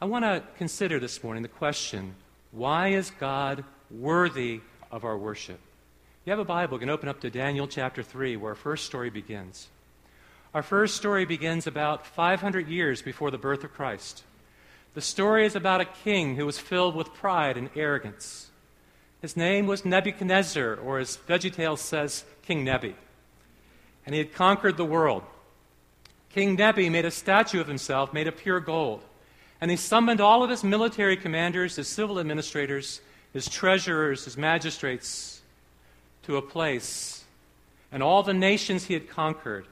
I 0.00 0.06
want 0.06 0.24
to 0.24 0.42
consider 0.56 0.98
this 0.98 1.22
morning 1.22 1.42
the 1.42 1.48
question 1.50 2.14
why 2.52 2.88
is 2.88 3.10
God 3.10 3.64
worthy 3.90 4.62
of 4.90 5.04
our 5.04 5.18
worship? 5.18 5.60
You 6.28 6.32
have 6.32 6.38
a 6.38 6.44
Bible, 6.44 6.74
you 6.74 6.80
can 6.80 6.90
open 6.90 7.08
up 7.08 7.20
to 7.20 7.30
Daniel 7.30 7.66
chapter 7.66 8.02
3, 8.02 8.36
where 8.36 8.50
our 8.50 8.54
first 8.54 8.84
story 8.84 9.08
begins. 9.08 9.68
Our 10.52 10.62
first 10.62 10.94
story 10.94 11.24
begins 11.24 11.66
about 11.66 12.06
500 12.06 12.68
years 12.68 13.00
before 13.00 13.30
the 13.30 13.38
birth 13.38 13.64
of 13.64 13.72
Christ. 13.72 14.24
The 14.92 15.00
story 15.00 15.46
is 15.46 15.56
about 15.56 15.80
a 15.80 15.86
king 15.86 16.36
who 16.36 16.44
was 16.44 16.58
filled 16.58 16.94
with 16.94 17.14
pride 17.14 17.56
and 17.56 17.70
arrogance. 17.74 18.50
His 19.22 19.38
name 19.38 19.66
was 19.66 19.86
Nebuchadnezzar, 19.86 20.74
or 20.74 20.98
as 20.98 21.16
VeggieTales 21.26 21.78
says, 21.78 22.26
King 22.42 22.62
Nebi. 22.62 22.94
And 24.04 24.14
he 24.14 24.18
had 24.18 24.34
conquered 24.34 24.76
the 24.76 24.84
world. 24.84 25.22
King 26.28 26.56
Nebi 26.56 26.90
made 26.90 27.06
a 27.06 27.10
statue 27.10 27.62
of 27.62 27.68
himself 27.68 28.12
made 28.12 28.28
of 28.28 28.36
pure 28.36 28.60
gold. 28.60 29.02
And 29.62 29.70
he 29.70 29.78
summoned 29.78 30.20
all 30.20 30.44
of 30.44 30.50
his 30.50 30.62
military 30.62 31.16
commanders, 31.16 31.76
his 31.76 31.88
civil 31.88 32.20
administrators, 32.20 33.00
his 33.32 33.48
treasurers, 33.48 34.26
his 34.26 34.36
magistrates 34.36 35.37
to 36.28 36.36
a 36.36 36.42
place. 36.42 37.24
And 37.90 38.02
all 38.02 38.22
the 38.22 38.34
nations 38.34 38.84
he 38.84 38.94
had 38.94 39.08
conquered. 39.08 39.66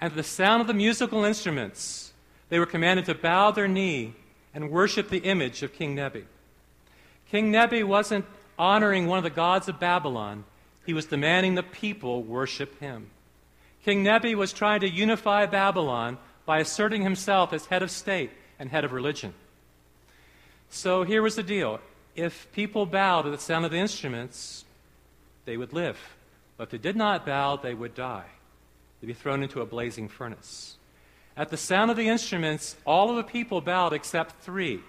And 0.00 0.12
at 0.12 0.16
the 0.16 0.22
sound 0.22 0.60
of 0.60 0.68
the 0.68 0.74
musical 0.74 1.24
instruments, 1.24 2.12
they 2.48 2.60
were 2.60 2.66
commanded 2.66 3.06
to 3.06 3.14
bow 3.14 3.50
their 3.50 3.66
knee 3.66 4.14
and 4.54 4.70
worship 4.70 5.10
the 5.10 5.18
image 5.18 5.64
of 5.64 5.74
King 5.74 5.96
Nebi. 5.96 6.24
King 7.28 7.50
Nebi 7.50 7.82
wasn't 7.82 8.24
honoring 8.56 9.08
one 9.08 9.18
of 9.18 9.24
the 9.24 9.30
gods 9.30 9.68
of 9.68 9.80
Babylon, 9.80 10.44
he 10.86 10.94
was 10.94 11.06
demanding 11.06 11.56
the 11.56 11.64
people 11.64 12.22
worship 12.22 12.78
him. 12.78 13.08
King 13.84 14.04
Nebi 14.04 14.36
was 14.36 14.52
trying 14.52 14.80
to 14.80 14.88
unify 14.88 15.44
Babylon 15.46 16.18
by 16.44 16.60
asserting 16.60 17.02
himself 17.02 17.52
as 17.52 17.66
head 17.66 17.82
of 17.82 17.90
state 17.90 18.30
and 18.60 18.70
head 18.70 18.84
of 18.84 18.92
religion. 18.92 19.34
So 20.70 21.02
here 21.02 21.22
was 21.22 21.34
the 21.34 21.42
deal 21.42 21.80
if 22.14 22.50
people 22.52 22.86
bowed 22.86 23.22
to 23.22 23.30
the 23.30 23.38
sound 23.38 23.64
of 23.64 23.72
the 23.72 23.78
instruments, 23.78 24.65
they 25.46 25.56
would 25.56 25.72
live. 25.72 25.98
But 26.58 26.64
if 26.64 26.70
they 26.70 26.78
did 26.78 26.96
not 26.96 27.24
bow, 27.24 27.56
they 27.56 27.72
would 27.72 27.94
die. 27.94 28.26
They'd 29.00 29.06
be 29.06 29.14
thrown 29.14 29.42
into 29.42 29.62
a 29.62 29.66
blazing 29.66 30.08
furnace. 30.08 30.76
At 31.36 31.48
the 31.48 31.56
sound 31.56 31.90
of 31.90 31.96
the 31.96 32.08
instruments, 32.08 32.76
all 32.84 33.08
of 33.08 33.16
the 33.16 33.22
people 33.22 33.62
bowed 33.62 33.94
except 33.94 34.42
three. 34.42 34.80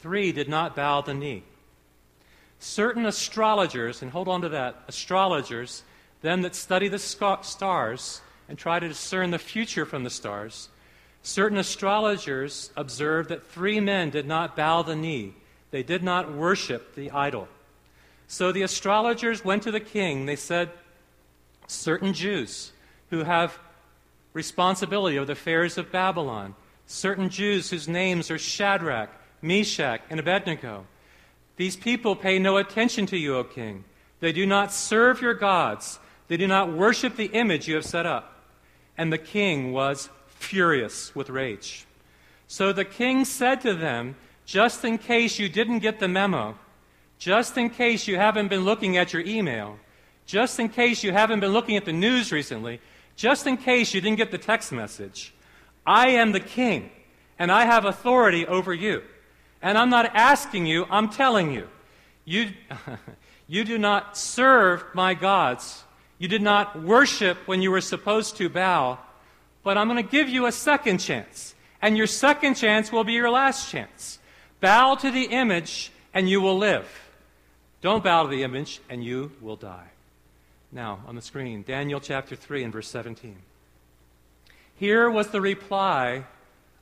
Three 0.00 0.32
did 0.32 0.48
not 0.48 0.74
bow 0.74 1.00
the 1.02 1.14
knee. 1.14 1.44
Certain 2.58 3.06
astrologers, 3.06 4.02
and 4.02 4.10
hold 4.10 4.26
on 4.26 4.40
to 4.40 4.48
that, 4.48 4.82
astrologers, 4.88 5.84
them 6.22 6.42
that 6.42 6.56
study 6.56 6.88
the 6.88 6.98
stars 6.98 8.20
and 8.48 8.58
try 8.58 8.80
to 8.80 8.88
discern 8.88 9.30
the 9.30 9.38
future 9.38 9.84
from 9.84 10.02
the 10.04 10.10
stars, 10.10 10.68
Certain 11.26 11.58
astrologers 11.58 12.70
observed 12.76 13.30
that 13.30 13.44
three 13.44 13.80
men 13.80 14.10
did 14.10 14.28
not 14.28 14.54
bow 14.54 14.82
the 14.82 14.94
knee, 14.94 15.34
they 15.72 15.82
did 15.82 16.04
not 16.04 16.32
worship 16.32 16.94
the 16.94 17.10
idol. 17.10 17.48
So 18.28 18.52
the 18.52 18.62
astrologers 18.62 19.44
went 19.44 19.62
to 19.64 19.70
the 19.70 19.80
king. 19.80 20.26
They 20.26 20.36
said, 20.36 20.70
Certain 21.66 22.12
Jews 22.12 22.72
who 23.10 23.24
have 23.24 23.58
responsibility 24.32 25.16
of 25.16 25.26
the 25.26 25.32
affairs 25.32 25.78
of 25.78 25.92
Babylon, 25.92 26.54
certain 26.86 27.28
Jews 27.28 27.70
whose 27.70 27.88
names 27.88 28.30
are 28.30 28.38
Shadrach, 28.38 29.10
Meshach, 29.42 30.02
and 30.10 30.20
Abednego, 30.20 30.86
these 31.56 31.76
people 31.76 32.14
pay 32.14 32.38
no 32.38 32.58
attention 32.58 33.06
to 33.06 33.16
you, 33.16 33.36
O 33.36 33.44
king. 33.44 33.84
They 34.20 34.32
do 34.32 34.46
not 34.46 34.72
serve 34.72 35.22
your 35.22 35.34
gods. 35.34 35.98
They 36.28 36.36
do 36.36 36.46
not 36.46 36.72
worship 36.72 37.16
the 37.16 37.26
image 37.26 37.66
you 37.66 37.74
have 37.74 37.84
set 37.84 38.06
up. 38.06 38.44
And 38.98 39.12
the 39.12 39.18
king 39.18 39.72
was 39.72 40.08
furious 40.26 41.14
with 41.14 41.30
rage. 41.30 41.86
So 42.46 42.72
the 42.72 42.84
king 42.84 43.24
said 43.24 43.60
to 43.62 43.74
them, 43.74 44.16
Just 44.44 44.84
in 44.84 44.98
case 44.98 45.38
you 45.38 45.48
didn't 45.48 45.80
get 45.80 45.98
the 45.98 46.08
memo, 46.08 46.58
just 47.18 47.56
in 47.56 47.70
case 47.70 48.06
you 48.06 48.16
haven't 48.16 48.48
been 48.48 48.64
looking 48.64 48.96
at 48.96 49.12
your 49.12 49.22
email, 49.22 49.78
just 50.26 50.58
in 50.58 50.68
case 50.68 51.02
you 51.02 51.12
haven't 51.12 51.40
been 51.40 51.52
looking 51.52 51.76
at 51.76 51.84
the 51.84 51.92
news 51.92 52.32
recently, 52.32 52.80
just 53.14 53.46
in 53.46 53.56
case 53.56 53.94
you 53.94 54.00
didn't 54.00 54.18
get 54.18 54.30
the 54.30 54.38
text 54.38 54.72
message, 54.72 55.32
I 55.86 56.08
am 56.10 56.32
the 56.32 56.40
king, 56.40 56.90
and 57.38 57.50
I 57.50 57.64
have 57.64 57.84
authority 57.84 58.46
over 58.46 58.74
you. 58.74 59.02
And 59.62 59.78
I'm 59.78 59.90
not 59.90 60.14
asking 60.14 60.66
you, 60.66 60.86
I'm 60.90 61.08
telling 61.08 61.52
you. 61.52 61.68
You, 62.24 62.50
you 63.46 63.64
do 63.64 63.78
not 63.78 64.16
serve 64.16 64.84
my 64.94 65.14
gods. 65.14 65.84
You 66.18 66.28
did 66.28 66.42
not 66.42 66.82
worship 66.82 67.38
when 67.46 67.62
you 67.62 67.70
were 67.70 67.80
supposed 67.80 68.36
to 68.36 68.48
bow 68.48 68.98
but 69.66 69.76
I'm 69.76 69.88
going 69.88 70.00
to 70.00 70.08
give 70.08 70.28
you 70.28 70.46
a 70.46 70.52
second 70.52 70.98
chance. 70.98 71.56
And 71.82 71.96
your 71.96 72.06
second 72.06 72.54
chance 72.54 72.92
will 72.92 73.02
be 73.02 73.14
your 73.14 73.30
last 73.30 73.68
chance. 73.68 74.20
Bow 74.60 74.94
to 74.94 75.10
the 75.10 75.24
image, 75.24 75.90
and 76.14 76.30
you 76.30 76.40
will 76.40 76.56
live. 76.56 76.88
Don't 77.80 78.02
bow 78.02 78.24
to 78.24 78.28
the 78.28 78.42
image, 78.42 78.80
and 78.88 79.04
you 79.04 79.32
will 79.40 79.56
die. 79.56 79.88
Now, 80.72 81.00
on 81.06 81.14
the 81.14 81.22
screen, 81.22 81.64
Daniel 81.66 82.00
chapter 82.00 82.34
3 82.34 82.64
and 82.64 82.72
verse 82.72 82.88
17. 82.88 83.36
Here 84.74 85.10
was 85.10 85.28
the 85.28 85.40
reply 85.40 86.24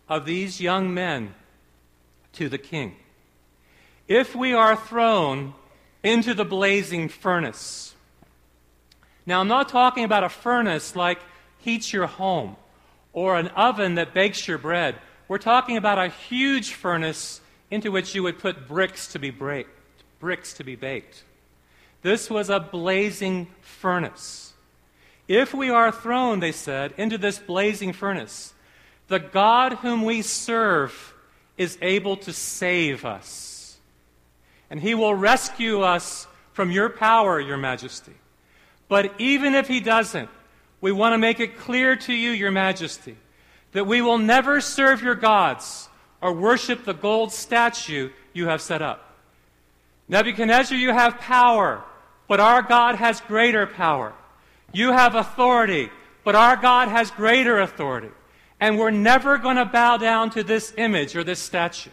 of 0.09 0.25
these 0.25 0.61
young 0.61 0.93
men 0.93 1.35
to 2.35 2.49
the 2.49 2.59
king 2.59 2.97
If 4.09 4.35
we 4.35 4.53
are 4.53 4.77
thrown 4.77 5.55
into 6.03 6.35
the 6.35 6.45
blazing 6.45 7.09
furnace, 7.09 7.95
now 9.27 9.41
I'm 9.41 9.49
not 9.49 9.69
talking 9.69 10.05
about 10.05 10.25
a 10.25 10.29
furnace 10.29 10.95
like 10.95 11.21
heats 11.59 11.93
your 11.93 12.07
home 12.07 12.57
or 13.13 13.37
an 13.37 13.49
oven 13.49 13.95
that 13.95 14.13
bakes 14.13 14.47
your 14.47 14.59
bread. 14.59 14.97
We're 15.29 15.39
talking 15.39 15.77
about 15.77 15.99
a 15.99 16.09
huge 16.09 16.73
furnace 16.73 17.41
into 17.71 17.91
which 17.91 18.15
you 18.15 18.23
would 18.23 18.39
put 18.39 18.69
bricks 18.69 19.13
to 19.13 19.19
be 19.19 19.31
baked, 19.31 19.71
bricks 20.25 20.55
to 20.55 20.65
be 20.65 20.75
baked. 20.75 21.23
This 22.01 22.31
was 22.31 22.49
a 22.49 22.59
blazing 22.59 23.47
furnace. 23.61 24.55
If 25.29 25.53
we 25.53 25.69
are 25.69 25.93
thrown, 25.93 26.41
they 26.41 26.51
said, 26.51 26.95
into 26.97 27.19
this 27.19 27.39
blazing 27.39 27.93
furnace, 27.93 28.55
the 29.09 29.19
God 29.19 29.75
whom 29.75 30.03
we 30.03 30.23
serve 30.23 31.13
is 31.59 31.77
able 31.83 32.17
to 32.17 32.33
save 32.33 33.05
us. 33.05 33.77
And 34.71 34.81
he 34.81 34.95
will 34.95 35.15
rescue 35.15 35.83
us 35.83 36.27
from 36.55 36.71
your 36.71 36.89
power, 36.89 37.39
your 37.39 37.59
majesty. 37.59 38.15
But 38.89 39.13
even 39.21 39.55
if 39.55 39.69
he 39.69 39.81
doesn't, 39.81 40.31
we 40.81 40.91
want 40.91 41.13
to 41.13 41.19
make 41.19 41.39
it 41.39 41.59
clear 41.59 41.97
to 41.97 42.15
you, 42.15 42.31
Your 42.31 42.51
Majesty, 42.51 43.19
that 43.73 43.87
we 43.87 44.01
will 44.01 44.17
never 44.17 44.63
serve 44.63 45.03
your 45.03 45.17
gods 45.17 45.91
or 46.23 46.33
worship 46.33 46.87
the 46.87 46.95
gold 46.95 47.31
statue 47.31 48.09
you 48.33 48.47
have 48.47 48.63
set 48.63 48.81
up. 48.81 49.04
Nebuchadnezzar, 50.09 50.77
you 50.77 50.93
have 50.93 51.19
power, 51.19 51.83
but 52.29 52.41
our 52.41 52.63
God 52.63 52.97
has 52.97 53.21
greater 53.23 53.67
power. 53.67 54.13
You 54.73 54.93
have 54.93 55.15
authority, 55.15 55.91
but 56.25 56.35
our 56.35 56.57
God 56.57 56.89
has 56.89 57.11
greater 57.11 57.61
authority. 57.61 58.11
And 58.61 58.79
we're 58.79 58.91
never 58.91 59.39
going 59.39 59.57
to 59.57 59.65
bow 59.65 59.97
down 59.97 60.31
to 60.31 60.43
this 60.43 60.73
image 60.77 61.17
or 61.17 61.25
this 61.25 61.41
statue. 61.41 61.91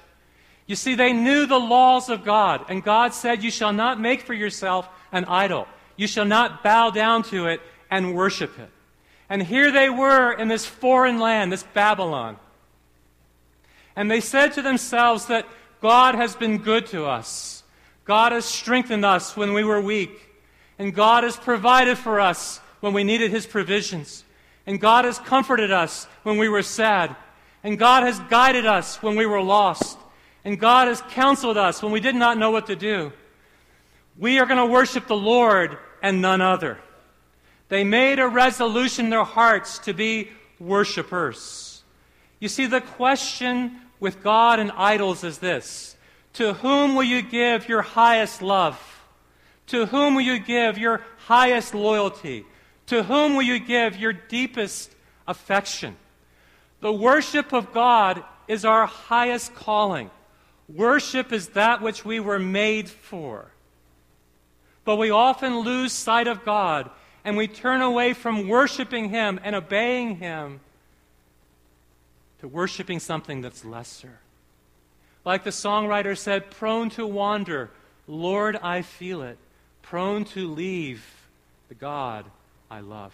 You 0.67 0.75
see, 0.75 0.95
they 0.95 1.13
knew 1.13 1.45
the 1.45 1.59
laws 1.59 2.09
of 2.09 2.23
God, 2.23 2.65
and 2.69 2.83
God 2.83 3.13
said, 3.13 3.43
You 3.43 3.51
shall 3.51 3.73
not 3.73 3.99
make 3.99 4.21
for 4.21 4.33
yourself 4.33 4.87
an 5.11 5.25
idol. 5.25 5.67
You 5.97 6.07
shall 6.07 6.25
not 6.25 6.63
bow 6.63 6.91
down 6.91 7.23
to 7.23 7.47
it 7.47 7.61
and 7.89 8.15
worship 8.15 8.57
it. 8.57 8.69
And 9.29 9.41
here 9.41 9.71
they 9.71 9.89
were 9.89 10.33
in 10.33 10.47
this 10.47 10.65
foreign 10.65 11.19
land, 11.19 11.51
this 11.51 11.63
Babylon. 11.63 12.37
And 13.95 14.09
they 14.09 14.21
said 14.21 14.53
to 14.53 14.61
themselves 14.61 15.25
that 15.27 15.45
God 15.81 16.15
has 16.15 16.35
been 16.35 16.59
good 16.59 16.85
to 16.87 17.05
us. 17.05 17.60
God 18.11 18.33
has 18.33 18.43
strengthened 18.43 19.05
us 19.05 19.37
when 19.37 19.53
we 19.53 19.63
were 19.63 19.79
weak. 19.79 20.11
And 20.77 20.93
God 20.93 21.23
has 21.23 21.37
provided 21.37 21.97
for 21.97 22.19
us 22.19 22.59
when 22.81 22.91
we 22.91 23.05
needed 23.05 23.31
His 23.31 23.45
provisions. 23.45 24.25
And 24.67 24.81
God 24.81 25.05
has 25.05 25.17
comforted 25.17 25.71
us 25.71 26.07
when 26.23 26.37
we 26.37 26.49
were 26.49 26.61
sad. 26.61 27.15
And 27.63 27.79
God 27.79 28.03
has 28.03 28.19
guided 28.19 28.65
us 28.65 29.01
when 29.01 29.15
we 29.15 29.25
were 29.25 29.41
lost. 29.41 29.97
And 30.43 30.59
God 30.59 30.89
has 30.89 31.01
counseled 31.11 31.55
us 31.55 31.81
when 31.81 31.93
we 31.93 32.01
did 32.01 32.15
not 32.15 32.37
know 32.37 32.51
what 32.51 32.67
to 32.67 32.75
do. 32.75 33.13
We 34.17 34.39
are 34.39 34.45
going 34.45 34.57
to 34.57 34.65
worship 34.65 35.07
the 35.07 35.15
Lord 35.15 35.77
and 36.03 36.21
none 36.21 36.41
other. 36.41 36.79
They 37.69 37.85
made 37.85 38.19
a 38.19 38.27
resolution 38.27 39.05
in 39.05 39.11
their 39.11 39.23
hearts 39.23 39.79
to 39.85 39.93
be 39.93 40.31
worshipers. 40.59 41.81
You 42.41 42.49
see, 42.49 42.65
the 42.65 42.81
question 42.81 43.79
with 44.01 44.21
God 44.21 44.59
and 44.59 44.69
idols 44.73 45.23
is 45.23 45.37
this 45.37 45.95
To 46.33 46.53
whom 46.53 46.95
will 46.95 47.03
you 47.03 47.21
give 47.21 47.67
your 47.67 47.81
highest 47.81 48.41
love? 48.41 48.79
To 49.67 49.85
whom 49.85 50.15
will 50.15 50.21
you 50.21 50.39
give 50.39 50.77
your 50.77 51.01
highest 51.25 51.73
loyalty? 51.73 52.45
To 52.87 53.03
whom 53.03 53.35
will 53.35 53.43
you 53.43 53.59
give 53.59 53.97
your 53.97 54.13
deepest 54.13 54.93
affection? 55.27 55.95
The 56.81 56.91
worship 56.91 57.53
of 57.53 57.73
God 57.73 58.23
is 58.47 58.65
our 58.65 58.85
highest 58.85 59.53
calling. 59.55 60.09
Worship 60.67 61.31
is 61.31 61.49
that 61.49 61.81
which 61.81 62.03
we 62.05 62.19
were 62.19 62.39
made 62.39 62.89
for. 62.89 63.51
But 64.83 64.95
we 64.95 65.11
often 65.11 65.59
lose 65.59 65.93
sight 65.93 66.27
of 66.27 66.43
God 66.43 66.89
and 67.23 67.37
we 67.37 67.47
turn 67.47 67.81
away 67.81 68.13
from 68.13 68.47
worshiping 68.47 69.09
Him 69.09 69.39
and 69.43 69.55
obeying 69.55 70.17
Him 70.17 70.59
to 72.39 72.47
worshiping 72.47 72.99
something 72.99 73.41
that's 73.41 73.63
lesser. 73.63 74.20
Like 75.23 75.43
the 75.43 75.51
songwriter 75.51 76.17
said, 76.17 76.49
prone 76.51 76.89
to 76.91 77.05
wander, 77.05 77.69
Lord, 78.07 78.55
I 78.55 78.81
feel 78.81 79.21
it, 79.21 79.37
prone 79.81 80.25
to 80.25 80.47
leave 80.47 81.05
the 81.69 81.75
God 81.75 82.25
I 82.69 82.79
love. 82.79 83.13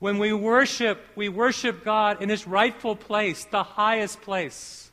When 0.00 0.18
we 0.18 0.32
worship, 0.32 1.04
we 1.14 1.28
worship 1.28 1.84
God 1.84 2.20
in 2.20 2.28
His 2.28 2.46
rightful 2.46 2.96
place, 2.96 3.44
the 3.44 3.62
highest 3.62 4.20
place. 4.22 4.90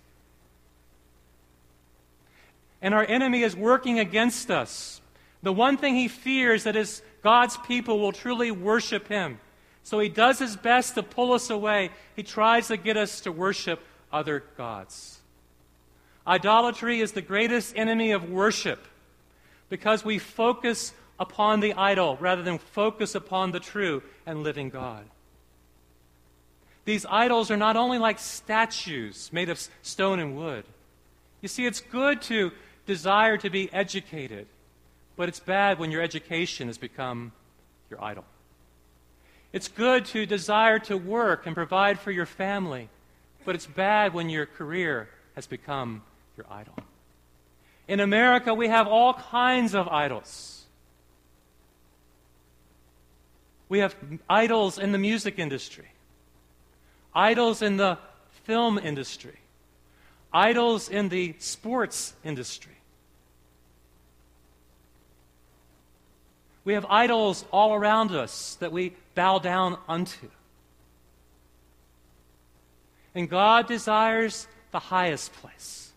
And 2.81 2.93
our 2.93 3.05
enemy 3.05 3.43
is 3.43 3.55
working 3.55 3.99
against 3.99 4.49
us. 4.49 5.01
The 5.43 5.53
one 5.53 5.77
thing 5.77 5.95
he 5.95 6.07
fears 6.07 6.63
that 6.63 6.75
is 6.75 7.01
God's 7.23 7.57
people 7.57 7.99
will 7.99 8.11
truly 8.11 8.51
worship 8.51 9.07
him. 9.07 9.39
So 9.83 9.99
he 9.99 10.09
does 10.09 10.39
his 10.39 10.55
best 10.55 10.95
to 10.95 11.03
pull 11.03 11.33
us 11.33 11.49
away. 11.49 11.91
He 12.15 12.23
tries 12.23 12.67
to 12.67 12.77
get 12.77 12.97
us 12.97 13.21
to 13.21 13.31
worship 13.31 13.79
other 14.11 14.43
gods. 14.57 15.20
Idolatry 16.25 17.01
is 17.01 17.11
the 17.11 17.21
greatest 17.21 17.75
enemy 17.75 18.11
of 18.11 18.29
worship 18.29 18.85
because 19.69 20.05
we 20.05 20.19
focus 20.19 20.93
upon 21.19 21.59
the 21.59 21.73
idol 21.73 22.17
rather 22.19 22.43
than 22.43 22.57
focus 22.57 23.15
upon 23.15 23.51
the 23.51 23.59
true 23.59 24.03
and 24.25 24.43
living 24.43 24.69
God. 24.69 25.05
These 26.85 27.05
idols 27.05 27.51
are 27.51 27.57
not 27.57 27.77
only 27.77 27.97
like 27.97 28.19
statues 28.19 29.29
made 29.31 29.49
of 29.49 29.59
stone 29.81 30.19
and 30.19 30.35
wood. 30.35 30.65
You 31.41 31.47
see, 31.47 31.65
it's 31.65 31.79
good 31.79 32.21
to 32.23 32.51
desire 32.85 33.37
to 33.37 33.49
be 33.49 33.71
educated 33.71 34.47
but 35.21 35.29
it's 35.29 35.39
bad 35.39 35.77
when 35.77 35.91
your 35.91 36.01
education 36.01 36.65
has 36.65 36.79
become 36.79 37.31
your 37.91 38.03
idol. 38.03 38.25
It's 39.53 39.67
good 39.67 40.05
to 40.05 40.25
desire 40.25 40.79
to 40.79 40.97
work 40.97 41.45
and 41.45 41.53
provide 41.53 41.99
for 41.99 42.09
your 42.09 42.25
family, 42.25 42.89
but 43.45 43.53
it's 43.53 43.67
bad 43.67 44.15
when 44.15 44.29
your 44.29 44.47
career 44.47 45.09
has 45.35 45.45
become 45.45 46.01
your 46.41 46.57
idol. 46.57 46.75
In 47.87 47.99
America, 47.99 48.53
we 48.53 48.67
have 48.67 48.87
all 48.87 49.13
kinds 49.13 49.75
of 49.75 49.87
idols. 49.87 50.65
We 53.69 53.79
have 53.79 53.95
idols 54.29 54.77
in 54.77 54.91
the 54.91 54.97
music 54.97 55.39
industry, 55.39 55.87
idols 57.13 57.61
in 57.61 57.77
the 57.77 57.97
film 58.43 58.77
industry, 58.77 59.37
idols 60.33 60.89
in 60.89 61.09
the 61.09 61.35
sports 61.39 62.13
industry. 62.23 62.73
We 66.63 66.73
have 66.73 66.85
idols 66.89 67.45
all 67.51 67.73
around 67.73 68.11
us 68.11 68.55
that 68.59 68.71
we 68.71 68.93
bow 69.15 69.39
down 69.39 69.77
unto. 69.87 70.29
And 73.15 73.29
God 73.29 73.67
desires 73.67 74.47
the 74.71 74.79
highest 74.79 75.33
place. 75.33 75.90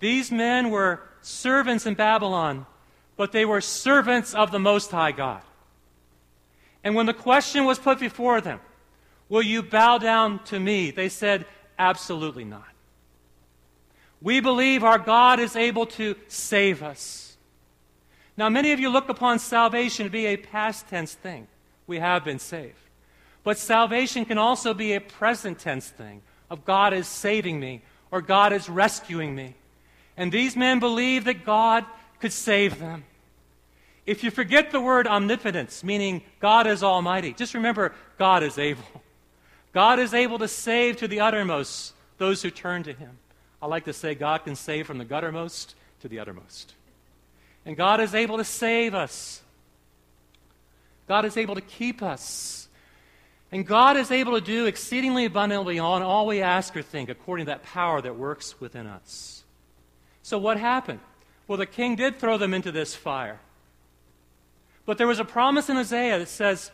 These 0.00 0.30
men 0.30 0.70
were 0.70 1.00
servants 1.22 1.86
in 1.86 1.94
Babylon, 1.94 2.66
but 3.16 3.32
they 3.32 3.44
were 3.44 3.60
servants 3.60 4.34
of 4.34 4.50
the 4.50 4.58
Most 4.58 4.90
High 4.90 5.12
God. 5.12 5.42
And 6.84 6.94
when 6.94 7.06
the 7.06 7.14
question 7.14 7.64
was 7.64 7.78
put 7.78 7.98
before 7.98 8.40
them, 8.40 8.60
Will 9.28 9.42
you 9.42 9.62
bow 9.62 9.98
down 9.98 10.42
to 10.44 10.58
me? 10.58 10.90
They 10.90 11.08
said, 11.08 11.44
Absolutely 11.78 12.44
not. 12.44 12.64
We 14.20 14.40
believe 14.40 14.82
our 14.82 14.98
God 14.98 15.38
is 15.38 15.54
able 15.54 15.86
to 15.86 16.16
save 16.28 16.82
us. 16.82 17.36
Now, 18.36 18.48
many 18.48 18.72
of 18.72 18.80
you 18.80 18.88
look 18.88 19.08
upon 19.08 19.38
salvation 19.38 20.06
to 20.06 20.10
be 20.10 20.26
a 20.26 20.36
past 20.36 20.88
tense 20.88 21.14
thing. 21.14 21.46
We 21.86 21.98
have 21.98 22.24
been 22.24 22.38
saved. 22.38 22.78
But 23.44 23.58
salvation 23.58 24.24
can 24.24 24.38
also 24.38 24.74
be 24.74 24.94
a 24.94 25.00
present 25.00 25.58
tense 25.58 25.88
thing 25.88 26.22
of 26.50 26.64
God 26.64 26.92
is 26.92 27.06
saving 27.06 27.60
me 27.60 27.82
or 28.10 28.22
God 28.22 28.52
is 28.52 28.68
rescuing 28.68 29.34
me. 29.34 29.54
And 30.18 30.32
these 30.32 30.56
men 30.56 30.80
believed 30.80 31.26
that 31.26 31.46
God 31.46 31.86
could 32.20 32.32
save 32.32 32.80
them. 32.80 33.04
If 34.04 34.24
you 34.24 34.30
forget 34.30 34.72
the 34.72 34.80
word 34.80 35.06
omnipotence, 35.06 35.84
meaning 35.84 36.22
God 36.40 36.66
is 36.66 36.82
almighty, 36.82 37.32
just 37.32 37.54
remember 37.54 37.94
God 38.18 38.42
is 38.42 38.58
able. 38.58 38.82
God 39.72 40.00
is 40.00 40.12
able 40.12 40.38
to 40.40 40.48
save 40.48 40.96
to 40.96 41.08
the 41.08 41.20
uttermost 41.20 41.94
those 42.18 42.42
who 42.42 42.50
turn 42.50 42.82
to 42.82 42.92
him. 42.92 43.18
I 43.62 43.66
like 43.66 43.84
to 43.84 43.92
say 43.92 44.14
God 44.14 44.44
can 44.44 44.56
save 44.56 44.86
from 44.86 44.98
the 44.98 45.04
guttermost 45.04 45.74
to 46.00 46.08
the 46.08 46.18
uttermost. 46.18 46.74
And 47.64 47.76
God 47.76 48.00
is 48.00 48.14
able 48.14 48.38
to 48.38 48.44
save 48.44 48.94
us. 48.94 49.40
God 51.06 51.24
is 51.26 51.36
able 51.36 51.54
to 51.54 51.60
keep 51.60 52.02
us. 52.02 52.68
And 53.52 53.66
God 53.66 53.96
is 53.96 54.10
able 54.10 54.34
to 54.34 54.40
do 54.40 54.66
exceedingly 54.66 55.26
abundantly 55.26 55.78
on 55.78 56.02
all 56.02 56.26
we 56.26 56.42
ask 56.42 56.76
or 56.76 56.82
think 56.82 57.08
according 57.08 57.46
to 57.46 57.50
that 57.50 57.62
power 57.62 58.00
that 58.00 58.16
works 58.16 58.60
within 58.60 58.86
us. 58.86 59.37
So, 60.28 60.36
what 60.36 60.58
happened? 60.58 61.00
Well, 61.46 61.56
the 61.56 61.64
king 61.64 61.96
did 61.96 62.18
throw 62.18 62.36
them 62.36 62.52
into 62.52 62.70
this 62.70 62.94
fire. 62.94 63.40
But 64.84 64.98
there 64.98 65.06
was 65.06 65.20
a 65.20 65.24
promise 65.24 65.70
in 65.70 65.78
Isaiah 65.78 66.18
that 66.18 66.28
says, 66.28 66.70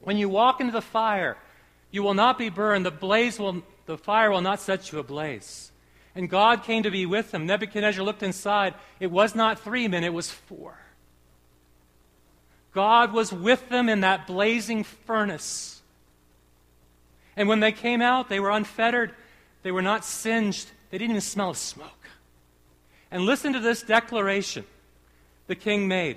when 0.00 0.16
you 0.16 0.28
walk 0.28 0.60
into 0.60 0.72
the 0.72 0.82
fire, 0.82 1.36
you 1.92 2.02
will 2.02 2.14
not 2.14 2.38
be 2.38 2.48
burned. 2.48 2.84
The 2.84 2.90
blaze 2.90 3.38
will, 3.38 3.62
the 3.86 3.96
fire 3.96 4.32
will 4.32 4.40
not 4.40 4.60
set 4.60 4.90
you 4.90 4.98
ablaze. 4.98 5.70
And 6.16 6.28
God 6.28 6.64
came 6.64 6.82
to 6.82 6.90
be 6.90 7.06
with 7.06 7.30
them. 7.30 7.46
Nebuchadnezzar 7.46 8.04
looked 8.04 8.24
inside. 8.24 8.74
It 8.98 9.12
was 9.12 9.36
not 9.36 9.60
three 9.60 9.86
men, 9.86 10.02
it 10.02 10.12
was 10.12 10.32
four. 10.32 10.76
God 12.72 13.12
was 13.12 13.32
with 13.32 13.68
them 13.68 13.88
in 13.88 14.00
that 14.00 14.26
blazing 14.26 14.82
furnace. 14.82 15.80
And 17.36 17.48
when 17.48 17.60
they 17.60 17.70
came 17.70 18.02
out, 18.02 18.28
they 18.28 18.40
were 18.40 18.50
unfettered. 18.50 19.14
They 19.62 19.70
were 19.70 19.82
not 19.82 20.04
singed. 20.04 20.68
They 20.90 20.98
didn't 20.98 21.10
even 21.10 21.20
smell 21.20 21.54
smoke. 21.54 22.01
And 23.12 23.26
listen 23.26 23.52
to 23.52 23.60
this 23.60 23.82
declaration 23.82 24.64
the 25.46 25.54
king 25.54 25.86
made 25.86 26.16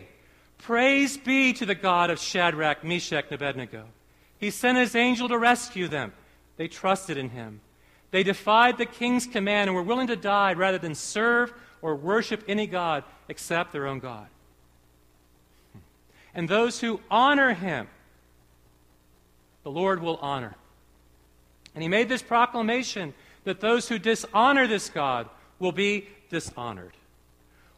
Praise 0.57 1.17
be 1.17 1.51
to 1.53 1.65
the 1.65 1.75
God 1.75 2.09
of 2.09 2.17
Shadrach, 2.17 2.83
Meshach, 2.83 3.25
and 3.25 3.33
Abednego. 3.33 3.83
He 4.39 4.49
sent 4.49 4.77
his 4.77 4.95
angel 4.95 5.27
to 5.27 5.37
rescue 5.37 5.89
them. 5.89 6.13
They 6.55 6.69
trusted 6.69 7.17
in 7.17 7.29
him. 7.29 7.59
They 8.11 8.23
defied 8.23 8.77
the 8.77 8.85
king's 8.85 9.27
command 9.27 9.69
and 9.69 9.75
were 9.75 9.83
willing 9.83 10.07
to 10.07 10.15
die 10.15 10.53
rather 10.53 10.77
than 10.77 10.95
serve 10.95 11.53
or 11.81 11.95
worship 11.95 12.43
any 12.47 12.65
God 12.65 13.03
except 13.27 13.73
their 13.73 13.85
own 13.85 13.99
God. 13.99 14.27
And 16.33 16.47
those 16.47 16.79
who 16.79 17.01
honor 17.11 17.53
him, 17.53 17.87
the 19.63 19.71
Lord 19.71 20.01
will 20.01 20.17
honor. 20.17 20.55
And 21.73 21.81
he 21.81 21.89
made 21.89 22.07
this 22.07 22.21
proclamation 22.21 23.13
that 23.43 23.59
those 23.59 23.89
who 23.89 23.99
dishonor 23.99 24.65
this 24.65 24.89
God 24.89 25.29
will 25.59 25.73
be 25.73 26.07
dishonored. 26.35 26.91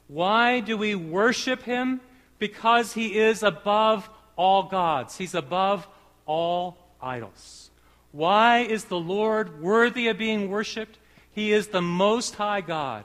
Why 0.07 0.61
do 0.61 0.77
we 0.77 0.95
worship 0.95 1.61
him? 1.61 2.01
Because 2.39 2.93
he 2.93 3.19
is 3.19 3.43
above 3.43 4.09
all 4.35 4.63
gods, 4.63 5.15
he's 5.15 5.35
above 5.35 5.87
all 6.25 6.75
idols. 6.99 7.69
Why 8.11 8.61
is 8.61 8.85
the 8.85 8.99
Lord 8.99 9.61
worthy 9.61 10.07
of 10.07 10.17
being 10.17 10.49
worshiped? 10.49 10.97
He 11.33 11.53
is 11.53 11.67
the 11.67 11.83
Most 11.83 12.33
High 12.33 12.61
God, 12.61 13.03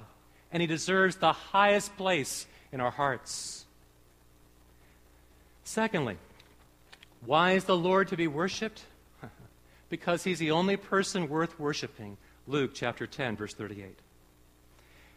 and 0.51 0.63
He 0.63 0.67
deserves 0.67 1.17
the 1.17 1.33
highest 1.33 1.95
place 1.99 2.47
in 2.73 2.81
our 2.81 2.91
hearts. 2.91 3.67
Secondly, 5.65 6.17
why 7.27 7.53
is 7.53 7.65
the 7.65 7.77
Lord 7.77 8.09
to 8.09 8.17
be 8.17 8.27
worshiped? 8.27 8.87
because 9.91 10.25
He's 10.25 10.39
the 10.39 10.51
only 10.51 10.79
person 10.79 11.29
worth 11.29 11.61
worshiping. 11.61 12.17
Luke 12.47 12.71
chapter 12.73 13.07
10, 13.07 13.37
verse 13.37 13.53
38. 13.53 13.99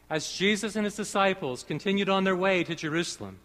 As 0.09 0.31
Jesus 0.31 0.75
and 0.75 0.85
his 0.85 0.95
disciples 0.95 1.63
continued 1.63 2.09
on 2.09 2.23
their 2.23 2.35
way 2.35 2.63
to 2.63 2.75
Jerusalem, 2.75 3.37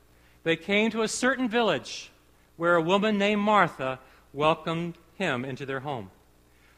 they 0.42 0.56
came 0.56 0.90
to 0.90 1.02
a 1.02 1.08
certain 1.08 1.48
village 1.48 2.10
where 2.56 2.74
a 2.74 2.82
woman 2.82 3.18
named 3.18 3.40
Martha 3.40 3.98
welcomed 4.32 4.96
him 5.16 5.44
into 5.44 5.64
their 5.64 5.80
home. 5.80 6.10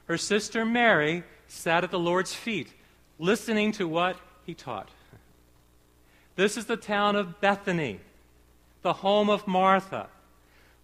Her 0.07 0.17
sister 0.17 0.65
Mary 0.65 1.25
sat 1.49 1.85
at 1.85 1.91
the 1.91 1.99
Lord's 1.99 2.35
feet, 2.35 2.73
listening 3.19 3.73
to 3.73 3.89
what 3.89 4.17
he 4.45 4.55
taught. 4.55 4.89
This 6.37 6.57
is 6.57 6.67
the 6.67 6.77
town 6.77 7.17
of 7.17 7.41
Bethany, 7.41 8.01
the 8.83 8.95
home 8.95 9.29
of 9.29 9.47
Martha. 9.47 10.09